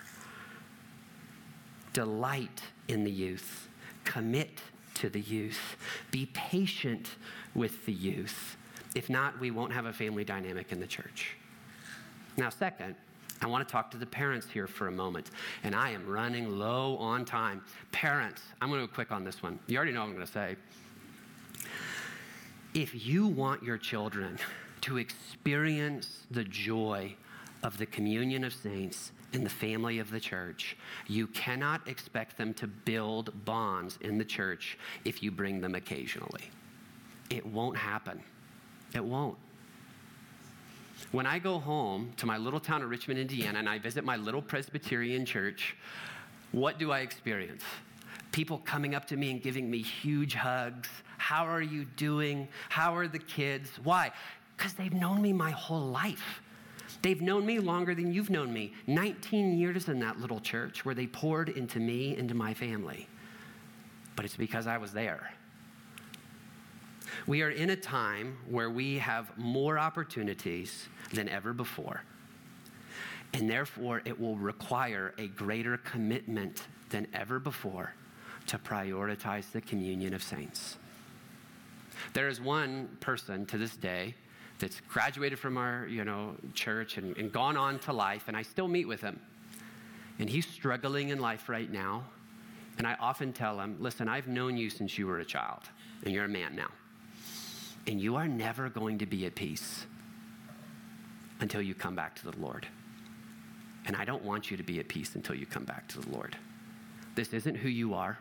Delight 1.94 2.62
in 2.88 3.04
the 3.04 3.12
youth, 3.12 3.70
commit 4.04 4.62
to 4.98 5.10
the 5.10 5.22
youth, 5.22 5.78
be 6.12 6.28
patient 6.34 7.10
with 7.56 7.86
the 7.86 7.94
youth. 7.94 8.58
If 8.96 9.10
not, 9.10 9.40
we 9.40 9.52
won't 9.52 9.74
have 9.74 9.86
a 9.86 9.94
family 9.94 10.24
dynamic 10.24 10.72
in 10.72 10.80
the 10.80 10.88
church. 10.88 11.36
Now, 12.36 12.50
second, 12.50 12.96
I 13.42 13.48
want 13.48 13.68
to 13.68 13.72
talk 13.72 13.92
to 13.92 13.98
the 13.98 14.06
parents 14.06 14.48
here 14.50 14.68
for 14.68 14.88
a 14.88 14.92
moment. 14.92 15.30
And 15.64 15.76
I 15.76 15.92
am 15.92 16.08
running 16.08 16.58
low 16.58 16.98
on 16.98 17.26
time. 17.26 17.62
Parents, 17.92 18.42
I'm 18.62 18.70
going 18.70 18.82
to 18.82 18.88
go 18.88 18.94
quick 18.94 19.12
on 19.12 19.24
this 19.24 19.44
one. 19.44 19.60
You 19.68 19.78
already 19.78 19.92
know 19.92 20.02
what 20.02 20.08
I'm 20.08 20.16
going 20.16 20.26
to 20.26 20.32
say. 20.32 20.56
If 22.74 23.08
you 23.08 23.28
want 23.28 23.64
your 23.64 23.78
children 23.78 24.40
to 24.82 24.98
experience 24.98 26.26
the 26.32 26.44
joy 26.44 27.16
of 27.64 27.78
the 27.78 27.86
communion 27.86 28.44
of 28.44 28.54
saints 28.54 29.12
in 29.34 29.44
the 29.44 29.50
family 29.50 30.00
of 30.00 30.10
the 30.10 30.20
church, 30.20 30.78
you 31.08 31.28
cannot 31.28 31.88
expect 31.88 32.38
them 32.38 32.54
to 32.56 32.68
build 32.68 33.46
bonds 33.46 33.98
in 34.02 34.18
the 34.18 34.26
church 34.26 34.78
if 35.06 35.22
you 35.22 35.32
bring 35.32 35.62
them 35.62 35.76
occasionally. 35.76 36.50
It 37.30 37.46
won't 37.46 37.78
happen. 37.78 38.22
It 38.96 39.04
won't. 39.04 39.38
When 41.12 41.26
I 41.26 41.40
go 41.40 41.60
home 41.60 42.14
to 42.18 42.26
my 42.26 42.38
little 42.38 42.60
town 42.60 42.82
of 42.82 42.90
Richmond, 42.90 43.20
Indiana, 43.20 43.60
and 43.60 43.70
I 43.70 43.80
visit 43.80 44.04
my 44.04 44.16
little 44.16 44.42
Presbyterian 44.42 45.26
church, 45.26 45.76
what 46.52 46.80
do 46.80 46.92
I 46.92 47.00
experience? 47.00 47.64
People 48.32 48.60
coming 48.60 48.96
up 48.96 49.06
to 49.08 49.18
me 49.18 49.32
and 49.32 49.42
giving 49.42 49.70
me 49.70 49.82
huge 49.82 50.34
hugs. 50.36 50.90
How 51.18 51.46
are 51.46 51.62
you 51.62 51.86
doing? 51.86 52.48
How 52.70 52.96
are 52.96 53.08
the 53.08 53.20
kids? 53.20 53.70
Why? 53.84 54.12
Because 54.56 54.74
they've 54.74 54.94
known 54.94 55.22
me 55.22 55.34
my 55.34 55.52
whole 55.52 55.88
life. 55.88 56.42
They've 57.02 57.22
known 57.22 57.46
me 57.46 57.60
longer 57.60 57.94
than 57.94 58.12
you've 58.14 58.30
known 58.30 58.52
me. 58.52 58.74
19 58.88 59.58
years 59.58 59.88
in 59.88 60.00
that 60.00 60.20
little 60.20 60.40
church 60.40 60.84
where 60.84 60.96
they 60.96 61.08
poured 61.08 61.50
into 61.50 61.80
me, 61.80 62.18
into 62.18 62.34
my 62.34 62.54
family. 62.54 63.08
But 64.16 64.26
it's 64.26 64.36
because 64.36 64.68
I 64.68 64.78
was 64.78 64.94
there. 64.94 65.32
We 67.28 67.42
are 67.42 67.50
in 67.50 67.70
a 67.70 67.76
time 67.76 68.38
where 68.50 68.70
we 68.70 68.98
have 68.98 69.38
more 69.38 69.78
opportunities 69.78 70.88
than 71.14 71.30
ever 71.30 71.54
before. 71.54 72.04
And 73.34 73.50
therefore, 73.50 74.02
it 74.06 74.20
will 74.20 74.38
require 74.38 75.14
a 75.18 75.28
greater 75.28 75.78
commitment 75.78 76.64
than 76.90 77.08
ever 77.14 77.40
before 77.40 77.94
to 78.48 78.58
prioritize 78.58 79.52
the 79.52 79.62
communion 79.62 80.14
of 80.14 80.24
saints. 80.24 80.78
There 82.14 82.30
is 82.30 82.40
one 82.40 82.98
person 83.02 83.46
to 83.48 83.58
this 83.58 83.76
day 83.76 84.16
that's 84.60 84.82
graduated 84.88 85.40
from 85.40 85.58
our 85.58 85.86
you 85.88 86.04
know, 86.04 86.36
church 86.54 86.98
and, 86.98 87.16
and 87.18 87.32
gone 87.32 87.58
on 87.58 87.80
to 87.80 87.94
life, 87.94 88.26
and 88.28 88.36
I 88.36 88.42
still 88.42 88.68
meet 88.68 88.88
with 88.88 89.02
him. 89.02 89.20
And 90.20 90.30
he's 90.30 90.48
struggling 90.48 91.10
in 91.10 91.20
life 91.20 91.48
right 91.48 91.72
now. 91.72 92.06
And 92.78 92.86
I 92.86 92.96
often 93.00 93.34
tell 93.34 93.60
him, 93.60 93.78
listen, 93.80 94.08
I've 94.08 94.28
known 94.28 94.58
you 94.58 94.70
since 94.70 94.98
you 94.98 95.08
were 95.08 95.20
a 95.20 95.26
child, 95.26 95.62
and 96.04 96.14
you're 96.14 96.26
a 96.26 96.30
man 96.30 96.56
now. 96.56 96.70
And 97.88 98.02
you 98.02 98.16
are 98.16 98.28
never 98.28 98.70
going 98.70 99.00
to 99.00 99.06
be 99.06 99.26
at 99.26 99.36
peace 99.36 99.86
until 101.40 101.62
you 101.62 101.74
come 101.74 101.96
back 101.96 102.16
to 102.16 102.30
the 102.30 102.38
Lord. 102.40 102.68
And 103.86 103.96
I 103.96 104.06
don't 104.06 104.24
want 104.24 104.52
you 104.52 104.58
to 104.58 104.64
be 104.64 104.80
at 104.80 104.88
peace 104.88 105.16
until 105.16 105.36
you 105.36 105.46
come 105.46 105.64
back 105.64 105.88
to 105.90 106.00
the 106.00 106.10
Lord. 106.10 106.36
This 107.16 107.34
isn't 107.34 107.56
who 107.56 107.70
you 107.70 107.94
are. 107.94 108.20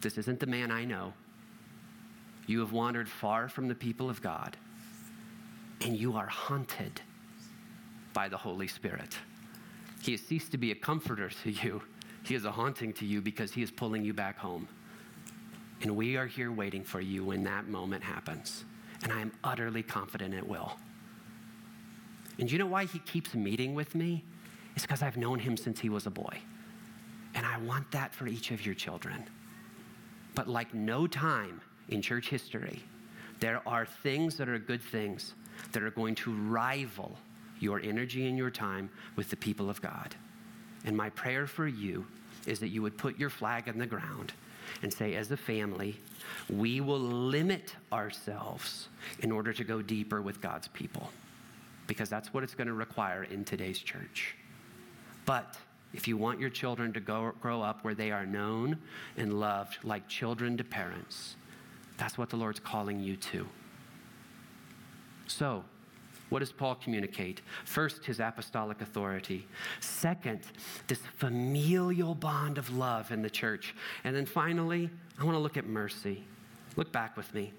This 0.00 0.18
isn't 0.18 0.40
the 0.40 0.46
man 0.46 0.70
I 0.70 0.84
know. 0.84 1.14
You 2.46 2.60
have 2.60 2.72
wandered 2.72 3.08
far 3.08 3.48
from 3.48 3.68
the 3.68 3.74
people 3.74 4.10
of 4.10 4.20
God, 4.22 4.56
and 5.82 5.96
you 5.96 6.16
are 6.16 6.26
haunted 6.26 7.00
by 8.12 8.28
the 8.28 8.36
Holy 8.36 8.66
Spirit. 8.66 9.16
He 10.02 10.12
has 10.12 10.20
ceased 10.20 10.52
to 10.52 10.58
be 10.58 10.70
a 10.70 10.74
comforter 10.74 11.30
to 11.42 11.50
you. 11.50 11.82
He 12.24 12.34
is 12.34 12.44
a 12.44 12.50
haunting 12.50 12.92
to 12.94 13.04
you 13.04 13.20
because 13.20 13.52
he 13.52 13.62
is 13.62 13.70
pulling 13.70 14.04
you 14.04 14.14
back 14.14 14.38
home. 14.38 14.68
And 15.82 15.94
we 15.94 16.16
are 16.16 16.26
here 16.26 16.50
waiting 16.50 16.82
for 16.82 17.00
you 17.00 17.24
when 17.24 17.44
that 17.44 17.68
moment 17.68 18.02
happens. 18.02 18.64
And 19.02 19.12
I 19.12 19.20
am 19.20 19.32
utterly 19.44 19.82
confident 19.82 20.34
it 20.34 20.46
will. 20.46 20.72
And 22.38 22.50
you 22.50 22.58
know 22.58 22.66
why 22.66 22.84
he 22.84 22.98
keeps 23.00 23.34
meeting 23.34 23.74
with 23.74 23.94
me? 23.94 24.24
It's 24.74 24.84
because 24.84 25.02
I've 25.02 25.16
known 25.16 25.38
him 25.38 25.56
since 25.56 25.80
he 25.80 25.88
was 25.88 26.06
a 26.06 26.10
boy. 26.10 26.38
And 27.34 27.44
I 27.46 27.58
want 27.58 27.90
that 27.92 28.14
for 28.14 28.26
each 28.26 28.50
of 28.50 28.64
your 28.64 28.74
children. 28.74 29.24
But 30.34 30.48
like 30.48 30.72
no 30.74 31.06
time 31.06 31.60
in 31.88 32.02
church 32.02 32.28
history, 32.28 32.82
there 33.40 33.60
are 33.66 33.86
things 33.86 34.36
that 34.38 34.48
are 34.48 34.58
good 34.58 34.82
things 34.82 35.34
that 35.72 35.82
are 35.82 35.90
going 35.90 36.14
to 36.16 36.32
rival 36.32 37.16
your 37.60 37.80
energy 37.80 38.26
and 38.28 38.36
your 38.36 38.50
time 38.50 38.90
with 39.16 39.30
the 39.30 39.36
people 39.36 39.70
of 39.70 39.80
God. 39.80 40.14
And 40.84 40.96
my 40.96 41.10
prayer 41.10 41.46
for 41.46 41.66
you 41.66 42.06
is 42.46 42.60
that 42.60 42.68
you 42.68 42.82
would 42.82 42.96
put 42.96 43.18
your 43.18 43.30
flag 43.30 43.68
in 43.68 43.78
the 43.78 43.86
ground 43.86 44.32
and 44.82 44.92
say, 44.92 45.14
as 45.14 45.30
a 45.30 45.36
family, 45.36 45.98
we 46.48 46.80
will 46.80 47.00
limit 47.00 47.74
ourselves 47.92 48.88
in 49.20 49.32
order 49.32 49.52
to 49.52 49.64
go 49.64 49.82
deeper 49.82 50.20
with 50.20 50.40
God's 50.40 50.68
people 50.68 51.10
because 51.86 52.08
that's 52.08 52.34
what 52.34 52.42
it's 52.42 52.54
going 52.54 52.66
to 52.66 52.74
require 52.74 53.24
in 53.24 53.44
today's 53.44 53.78
church. 53.78 54.34
But 55.24 55.56
if 55.92 56.06
you 56.06 56.16
want 56.16 56.40
your 56.40 56.50
children 56.50 56.92
to 56.92 57.00
go, 57.00 57.32
grow 57.40 57.62
up 57.62 57.84
where 57.84 57.94
they 57.94 58.10
are 58.10 58.26
known 58.26 58.78
and 59.16 59.40
loved 59.40 59.78
like 59.82 60.08
children 60.08 60.56
to 60.56 60.64
parents, 60.64 61.36
that's 61.96 62.18
what 62.18 62.28
the 62.28 62.36
Lord's 62.36 62.60
calling 62.60 63.00
you 63.00 63.16
to. 63.16 63.46
So, 65.26 65.64
what 66.28 66.40
does 66.40 66.52
Paul 66.52 66.74
communicate? 66.74 67.40
First, 67.64 68.04
his 68.04 68.18
apostolic 68.18 68.80
authority. 68.80 69.46
Second, 69.80 70.40
this 70.88 70.98
familial 71.16 72.14
bond 72.14 72.58
of 72.58 72.76
love 72.76 73.12
in 73.12 73.22
the 73.22 73.30
church. 73.30 73.74
And 74.02 74.14
then 74.14 74.26
finally, 74.26 74.90
I 75.18 75.24
want 75.24 75.36
to 75.36 75.40
look 75.40 75.56
at 75.56 75.66
mercy. 75.66 76.24
Look 76.74 76.90
back 76.90 77.16
with 77.16 77.32
me. 77.32 77.52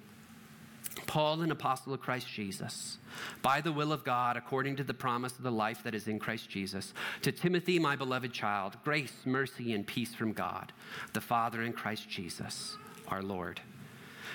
Paul, 1.06 1.42
an 1.42 1.52
apostle 1.52 1.94
of 1.94 2.02
Christ 2.02 2.28
Jesus, 2.28 2.98
by 3.42 3.62
the 3.62 3.72
will 3.72 3.94
of 3.94 4.04
God, 4.04 4.36
according 4.36 4.76
to 4.78 4.84
the 4.84 4.94
promise 4.94 5.38
of 5.38 5.44
the 5.44 5.52
life 5.52 5.84
that 5.84 5.96
is 5.96 6.08
in 6.08 6.20
Christ 6.20 6.50
Jesus, 6.50 6.94
to 7.22 7.32
Timothy, 7.32 7.78
my 7.80 7.96
beloved 7.96 8.34
child, 8.34 8.78
grace, 8.84 9.14
mercy, 9.24 9.74
and 9.74 9.86
peace 9.86 10.14
from 10.16 10.34
God, 10.34 10.74
the 11.14 11.22
Father 11.22 11.62
in 11.62 11.72
Christ 11.72 12.10
Jesus, 12.10 12.78
our 13.08 13.22
Lord. 13.22 13.62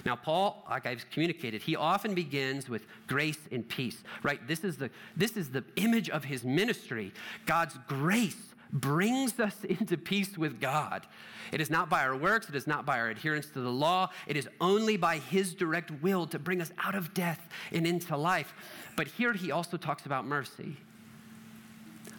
Now, 0.05 0.17
Paul, 0.17 0.65
like 0.69 0.87
I've 0.87 1.09
communicated, 1.11 1.63
he 1.63 1.77
often 1.77 2.15
begins 2.15 2.69
with 2.69 2.87
grace 3.07 3.39
and 3.51 3.69
peace, 3.69 4.03
right? 4.23 4.47
This 4.47 4.65
is 4.65 4.77
the, 4.77 4.91
this 5.17 5.37
is 5.37 5.51
the 5.51 5.65
image 5.77 6.11
of 6.11 6.25
his 6.25 6.45
ministry. 6.45 7.13
God's 7.47 7.79
grace 7.87 8.37
brings 8.73 9.39
us 9.39 9.65
into 9.69 9.97
peace 9.97 10.37
with 10.37 10.61
God. 10.61 11.07
It 11.53 11.61
is 11.61 11.71
not 11.71 11.91
by 11.91 12.03
our 12.05 12.17
works, 12.17 12.49
it 12.49 12.55
is 12.55 12.67
not 12.67 12.87
by 12.87 12.99
our 12.99 13.11
adherence 13.11 13.47
to 13.51 13.61
the 13.61 13.71
law, 13.71 14.09
it 14.27 14.37
is 14.37 14.49
only 14.61 14.97
by 14.97 15.19
his 15.19 15.55
direct 15.55 15.91
will 16.03 16.27
to 16.29 16.39
bring 16.39 16.63
us 16.63 16.73
out 16.83 16.95
of 16.95 17.13
death 17.13 17.49
and 17.71 17.87
into 17.87 18.17
life. 18.17 18.55
But 18.97 19.09
here 19.09 19.35
he 19.35 19.51
also 19.51 19.77
talks 19.77 20.07
about 20.07 20.25
mercy. 20.25 20.77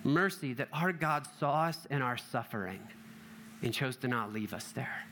Mercy 0.03 0.53
that 0.53 0.67
our 0.71 0.91
God 0.91 1.25
saw 1.39 1.63
us 1.63 1.87
in 1.89 2.01
our 2.01 2.17
suffering 2.17 2.81
and 3.63 3.73
chose 3.73 3.95
to 3.97 4.07
not 4.07 4.31
leave 4.31 4.53
us 4.53 4.71
there. 4.73 5.05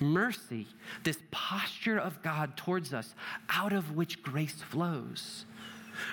Mercy, 0.00 0.66
this 1.02 1.18
posture 1.30 1.98
of 1.98 2.22
God 2.22 2.56
towards 2.56 2.92
us, 2.92 3.14
out 3.50 3.72
of 3.72 3.96
which 3.96 4.22
grace 4.22 4.62
flows. 4.62 5.44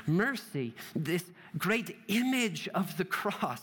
Mercy, 0.07 0.73
this 0.95 1.25
great 1.57 1.95
image 2.07 2.67
of 2.69 2.97
the 2.97 3.05
cross 3.05 3.61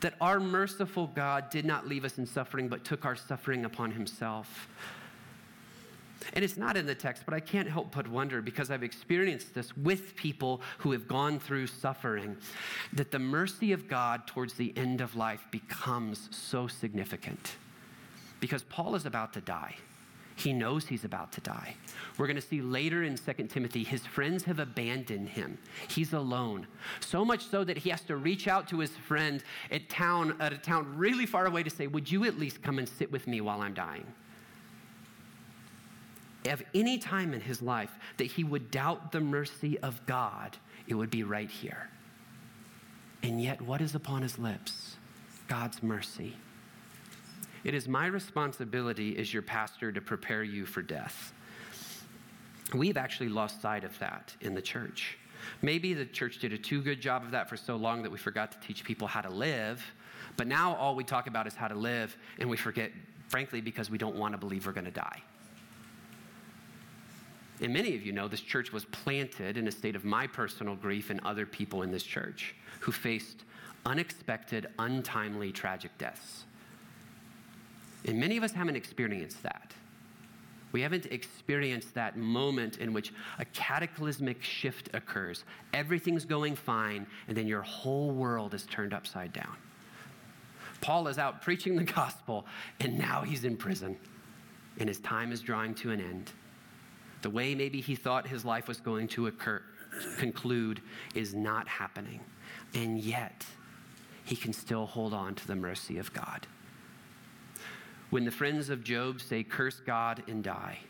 that 0.00 0.14
our 0.20 0.38
merciful 0.38 1.08
God 1.08 1.50
did 1.50 1.64
not 1.64 1.88
leave 1.88 2.04
us 2.04 2.18
in 2.18 2.26
suffering, 2.26 2.68
but 2.68 2.84
took 2.84 3.04
our 3.04 3.16
suffering 3.16 3.64
upon 3.64 3.90
himself. 3.90 4.68
And 6.34 6.44
it's 6.44 6.56
not 6.56 6.76
in 6.76 6.86
the 6.86 6.94
text, 6.94 7.24
but 7.24 7.34
I 7.34 7.40
can't 7.40 7.68
help 7.68 7.94
but 7.94 8.06
wonder 8.06 8.40
because 8.40 8.70
I've 8.70 8.84
experienced 8.84 9.54
this 9.54 9.76
with 9.76 10.14
people 10.14 10.60
who 10.78 10.92
have 10.92 11.08
gone 11.08 11.40
through 11.40 11.66
suffering 11.66 12.36
that 12.92 13.10
the 13.10 13.18
mercy 13.18 13.72
of 13.72 13.88
God 13.88 14.26
towards 14.26 14.54
the 14.54 14.72
end 14.76 15.00
of 15.00 15.16
life 15.16 15.44
becomes 15.50 16.28
so 16.30 16.68
significant 16.68 17.56
because 18.42 18.64
Paul 18.64 18.96
is 18.96 19.06
about 19.06 19.32
to 19.34 19.40
die. 19.40 19.76
He 20.34 20.52
knows 20.52 20.84
he's 20.84 21.04
about 21.04 21.30
to 21.32 21.40
die. 21.40 21.76
We're 22.18 22.26
going 22.26 22.34
to 22.34 22.42
see 22.42 22.60
later 22.60 23.04
in 23.04 23.16
2 23.16 23.32
Timothy, 23.44 23.84
his 23.84 24.04
friends 24.04 24.42
have 24.44 24.58
abandoned 24.58 25.28
him. 25.28 25.58
He's 25.86 26.12
alone. 26.12 26.66
So 26.98 27.24
much 27.24 27.46
so 27.46 27.62
that 27.62 27.78
he 27.78 27.90
has 27.90 28.00
to 28.02 28.16
reach 28.16 28.48
out 28.48 28.66
to 28.70 28.80
his 28.80 28.90
friend 28.90 29.44
at, 29.70 29.88
town, 29.88 30.34
at 30.40 30.52
a 30.52 30.58
town 30.58 30.92
really 30.96 31.24
far 31.24 31.46
away 31.46 31.62
to 31.62 31.70
say, 31.70 31.86
Would 31.86 32.10
you 32.10 32.24
at 32.24 32.36
least 32.36 32.62
come 32.62 32.80
and 32.80 32.88
sit 32.88 33.12
with 33.12 33.28
me 33.28 33.40
while 33.40 33.60
I'm 33.60 33.74
dying? 33.74 34.06
If 36.44 36.64
any 36.74 36.98
time 36.98 37.34
in 37.34 37.40
his 37.40 37.62
life 37.62 37.96
that 38.16 38.24
he 38.24 38.42
would 38.42 38.72
doubt 38.72 39.12
the 39.12 39.20
mercy 39.20 39.78
of 39.78 40.04
God, 40.06 40.56
it 40.88 40.94
would 40.94 41.10
be 41.10 41.22
right 41.22 41.48
here. 41.48 41.88
And 43.22 43.40
yet, 43.40 43.62
what 43.62 43.80
is 43.80 43.94
upon 43.94 44.22
his 44.22 44.36
lips? 44.36 44.96
God's 45.46 45.80
mercy. 45.80 46.34
It 47.64 47.74
is 47.74 47.88
my 47.88 48.06
responsibility 48.06 49.16
as 49.18 49.32
your 49.32 49.42
pastor 49.42 49.92
to 49.92 50.00
prepare 50.00 50.42
you 50.42 50.66
for 50.66 50.82
death. 50.82 51.32
We've 52.74 52.96
actually 52.96 53.28
lost 53.28 53.60
sight 53.60 53.84
of 53.84 53.96
that 53.98 54.34
in 54.40 54.54
the 54.54 54.62
church. 54.62 55.18
Maybe 55.60 55.94
the 55.94 56.06
church 56.06 56.38
did 56.38 56.52
a 56.52 56.58
too 56.58 56.82
good 56.82 57.00
job 57.00 57.22
of 57.24 57.30
that 57.32 57.48
for 57.48 57.56
so 57.56 57.76
long 57.76 58.02
that 58.02 58.10
we 58.10 58.18
forgot 58.18 58.52
to 58.52 58.66
teach 58.66 58.84
people 58.84 59.06
how 59.06 59.20
to 59.20 59.30
live. 59.30 59.84
But 60.36 60.46
now 60.46 60.74
all 60.76 60.94
we 60.94 61.04
talk 61.04 61.26
about 61.26 61.46
is 61.46 61.54
how 61.54 61.68
to 61.68 61.74
live, 61.74 62.16
and 62.38 62.48
we 62.48 62.56
forget, 62.56 62.90
frankly, 63.28 63.60
because 63.60 63.90
we 63.90 63.98
don't 63.98 64.16
want 64.16 64.32
to 64.32 64.38
believe 64.38 64.66
we're 64.66 64.72
going 64.72 64.86
to 64.86 64.90
die. 64.90 65.22
And 67.60 67.72
many 67.72 67.94
of 67.94 68.04
you 68.04 68.12
know 68.12 68.26
this 68.26 68.40
church 68.40 68.72
was 68.72 68.86
planted 68.86 69.56
in 69.56 69.68
a 69.68 69.70
state 69.70 69.94
of 69.94 70.04
my 70.04 70.26
personal 70.26 70.74
grief 70.74 71.10
and 71.10 71.20
other 71.24 71.46
people 71.46 71.82
in 71.82 71.92
this 71.92 72.02
church 72.02 72.56
who 72.80 72.90
faced 72.90 73.44
unexpected, 73.86 74.68
untimely, 74.78 75.52
tragic 75.52 75.96
deaths. 75.98 76.44
And 78.06 78.18
many 78.18 78.36
of 78.36 78.42
us 78.42 78.52
haven't 78.52 78.76
experienced 78.76 79.42
that. 79.42 79.72
We 80.72 80.80
haven't 80.80 81.06
experienced 81.06 81.94
that 81.94 82.16
moment 82.16 82.78
in 82.78 82.92
which 82.92 83.12
a 83.38 83.44
cataclysmic 83.46 84.42
shift 84.42 84.88
occurs. 84.94 85.44
Everything's 85.74 86.24
going 86.24 86.56
fine, 86.56 87.06
and 87.28 87.36
then 87.36 87.46
your 87.46 87.60
whole 87.60 88.10
world 88.10 88.54
is 88.54 88.64
turned 88.64 88.94
upside 88.94 89.32
down. 89.32 89.56
Paul 90.80 91.08
is 91.08 91.18
out 91.18 91.42
preaching 91.42 91.76
the 91.76 91.84
gospel, 91.84 92.46
and 92.80 92.98
now 92.98 93.20
he's 93.20 93.44
in 93.44 93.56
prison, 93.56 93.96
and 94.78 94.88
his 94.88 94.98
time 94.98 95.30
is 95.30 95.42
drawing 95.42 95.74
to 95.76 95.90
an 95.90 96.00
end. 96.00 96.32
The 97.20 97.30
way 97.30 97.54
maybe 97.54 97.80
he 97.80 97.94
thought 97.94 98.26
his 98.26 98.44
life 98.44 98.66
was 98.66 98.80
going 98.80 99.08
to 99.08 99.26
occur, 99.28 99.62
conclude 100.18 100.80
is 101.14 101.34
not 101.34 101.68
happening. 101.68 102.20
And 102.74 102.98
yet, 102.98 103.44
he 104.24 104.34
can 104.34 104.52
still 104.52 104.86
hold 104.86 105.12
on 105.12 105.34
to 105.34 105.46
the 105.46 105.54
mercy 105.54 105.98
of 105.98 106.12
God. 106.12 106.46
When 108.12 108.26
the 108.26 108.30
friends 108.30 108.68
of 108.68 108.84
Job 108.84 109.22
say, 109.22 109.42
curse 109.42 109.80
God 109.80 110.22
and 110.28 110.44
die, 110.44 110.80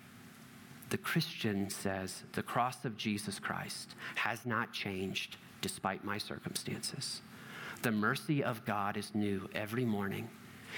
the 0.90 0.98
Christian 0.98 1.70
says, 1.70 2.24
the 2.32 2.42
cross 2.42 2.84
of 2.84 2.96
Jesus 2.96 3.38
Christ 3.38 3.94
has 4.16 4.44
not 4.44 4.72
changed 4.72 5.36
despite 5.60 6.04
my 6.04 6.18
circumstances. 6.18 7.22
The 7.82 7.92
mercy 7.92 8.42
of 8.42 8.64
God 8.64 8.96
is 8.96 9.14
new 9.14 9.48
every 9.54 9.84
morning. 9.84 10.30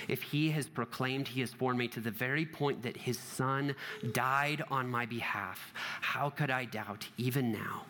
If 0.07 0.21
he 0.21 0.51
has 0.51 0.69
proclaimed 0.69 1.29
he 1.29 1.41
has 1.41 1.55
formed 1.55 1.79
me 1.79 1.89
to 1.89 2.01
the 2.01 2.11
very 2.11 2.45
point 2.45 2.83
that 2.83 2.99
his 2.99 3.19
son 3.19 3.75
died 4.13 4.63
on 4.71 4.91
my 4.91 5.07
behalf, 5.07 5.73
how 6.03 6.29
could 6.29 6.51
I 6.51 6.67
doubt 6.67 7.09
even 7.17 7.53
now 7.53 7.87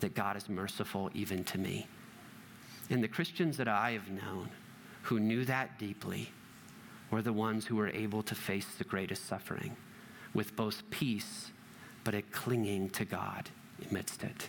that 0.00 0.14
God 0.14 0.38
is 0.38 0.48
merciful 0.48 1.10
even 1.12 1.44
to 1.44 1.58
me? 1.58 1.86
And 2.88 3.04
the 3.04 3.08
Christians 3.08 3.58
that 3.58 3.68
I 3.68 3.90
have 3.90 4.08
known 4.08 4.48
who 5.02 5.20
knew 5.20 5.44
that 5.44 5.78
deeply 5.78 6.30
were 7.10 7.22
the 7.22 7.32
ones 7.32 7.66
who 7.66 7.76
were 7.76 7.88
able 7.90 8.22
to 8.22 8.34
face 8.34 8.66
the 8.78 8.84
greatest 8.84 9.26
suffering 9.26 9.76
with 10.32 10.54
both 10.56 10.88
peace 10.90 11.50
but 12.04 12.14
a 12.14 12.22
clinging 12.22 12.88
to 12.90 13.04
God 13.04 13.50
amidst 13.90 14.22
it. 14.22 14.48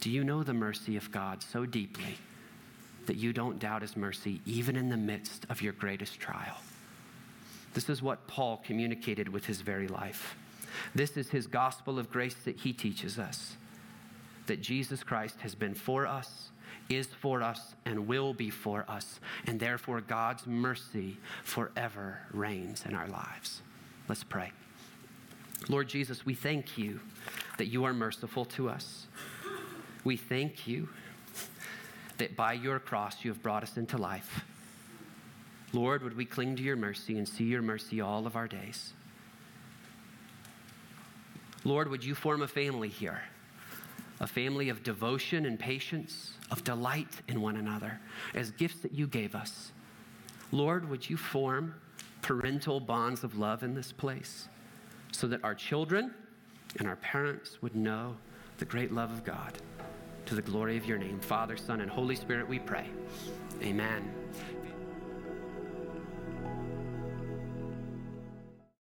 Do 0.00 0.10
you 0.10 0.24
know 0.24 0.42
the 0.42 0.54
mercy 0.54 0.96
of 0.96 1.10
God 1.12 1.42
so 1.42 1.66
deeply 1.66 2.18
that 3.06 3.16
you 3.16 3.32
don't 3.32 3.58
doubt 3.58 3.82
his 3.82 3.96
mercy 3.96 4.40
even 4.44 4.76
in 4.76 4.88
the 4.88 4.96
midst 4.96 5.46
of 5.48 5.62
your 5.62 5.72
greatest 5.72 6.18
trial? 6.18 6.56
This 7.74 7.88
is 7.88 8.02
what 8.02 8.26
Paul 8.26 8.62
communicated 8.64 9.28
with 9.28 9.46
his 9.46 9.60
very 9.60 9.88
life. 9.88 10.36
This 10.94 11.16
is 11.16 11.28
his 11.28 11.46
gospel 11.46 11.98
of 11.98 12.10
grace 12.10 12.36
that 12.44 12.58
he 12.60 12.72
teaches 12.72 13.18
us 13.18 13.56
that 14.46 14.60
Jesus 14.60 15.02
Christ 15.02 15.40
has 15.40 15.54
been 15.54 15.74
for 15.74 16.06
us 16.06 16.50
is 16.88 17.06
for 17.06 17.42
us 17.42 17.74
and 17.84 18.06
will 18.06 18.34
be 18.34 18.50
for 18.50 18.84
us, 18.88 19.20
and 19.46 19.58
therefore 19.58 20.00
God's 20.00 20.46
mercy 20.46 21.18
forever 21.42 22.18
reigns 22.32 22.84
in 22.86 22.94
our 22.94 23.08
lives. 23.08 23.62
Let's 24.08 24.24
pray. 24.24 24.52
Lord 25.68 25.88
Jesus, 25.88 26.26
we 26.26 26.34
thank 26.34 26.76
you 26.76 27.00
that 27.58 27.66
you 27.66 27.84
are 27.84 27.94
merciful 27.94 28.44
to 28.46 28.68
us. 28.68 29.06
We 30.04 30.16
thank 30.16 30.66
you 30.66 30.88
that 32.18 32.36
by 32.36 32.52
your 32.52 32.78
cross 32.78 33.24
you 33.24 33.30
have 33.30 33.42
brought 33.42 33.62
us 33.62 33.76
into 33.76 33.96
life. 33.96 34.44
Lord, 35.72 36.02
would 36.02 36.16
we 36.16 36.24
cling 36.24 36.56
to 36.56 36.62
your 36.62 36.76
mercy 36.76 37.18
and 37.18 37.28
see 37.28 37.44
your 37.44 37.62
mercy 37.62 38.00
all 38.00 38.26
of 38.26 38.36
our 38.36 38.46
days? 38.46 38.92
Lord, 41.64 41.88
would 41.88 42.04
you 42.04 42.14
form 42.14 42.42
a 42.42 42.48
family 42.48 42.88
here? 42.88 43.22
A 44.24 44.26
family 44.26 44.70
of 44.70 44.82
devotion 44.82 45.44
and 45.44 45.58
patience, 45.58 46.32
of 46.50 46.64
delight 46.64 47.20
in 47.28 47.42
one 47.42 47.56
another 47.56 48.00
as 48.34 48.52
gifts 48.52 48.80
that 48.80 48.92
you 48.92 49.06
gave 49.06 49.34
us. 49.34 49.70
Lord, 50.50 50.88
would 50.88 51.10
you 51.10 51.18
form 51.18 51.74
parental 52.22 52.80
bonds 52.80 53.22
of 53.22 53.36
love 53.36 53.62
in 53.62 53.74
this 53.74 53.92
place 53.92 54.48
so 55.12 55.26
that 55.26 55.44
our 55.44 55.54
children 55.54 56.14
and 56.78 56.88
our 56.88 56.96
parents 56.96 57.60
would 57.60 57.76
know 57.76 58.16
the 58.56 58.64
great 58.64 58.94
love 58.94 59.12
of 59.12 59.24
God 59.24 59.58
to 60.24 60.34
the 60.34 60.40
glory 60.40 60.78
of 60.78 60.86
your 60.86 60.96
name. 60.96 61.20
Father, 61.20 61.58
Son, 61.58 61.82
and 61.82 61.90
Holy 61.90 62.16
Spirit, 62.16 62.48
we 62.48 62.58
pray. 62.58 62.88
Amen. 63.62 64.10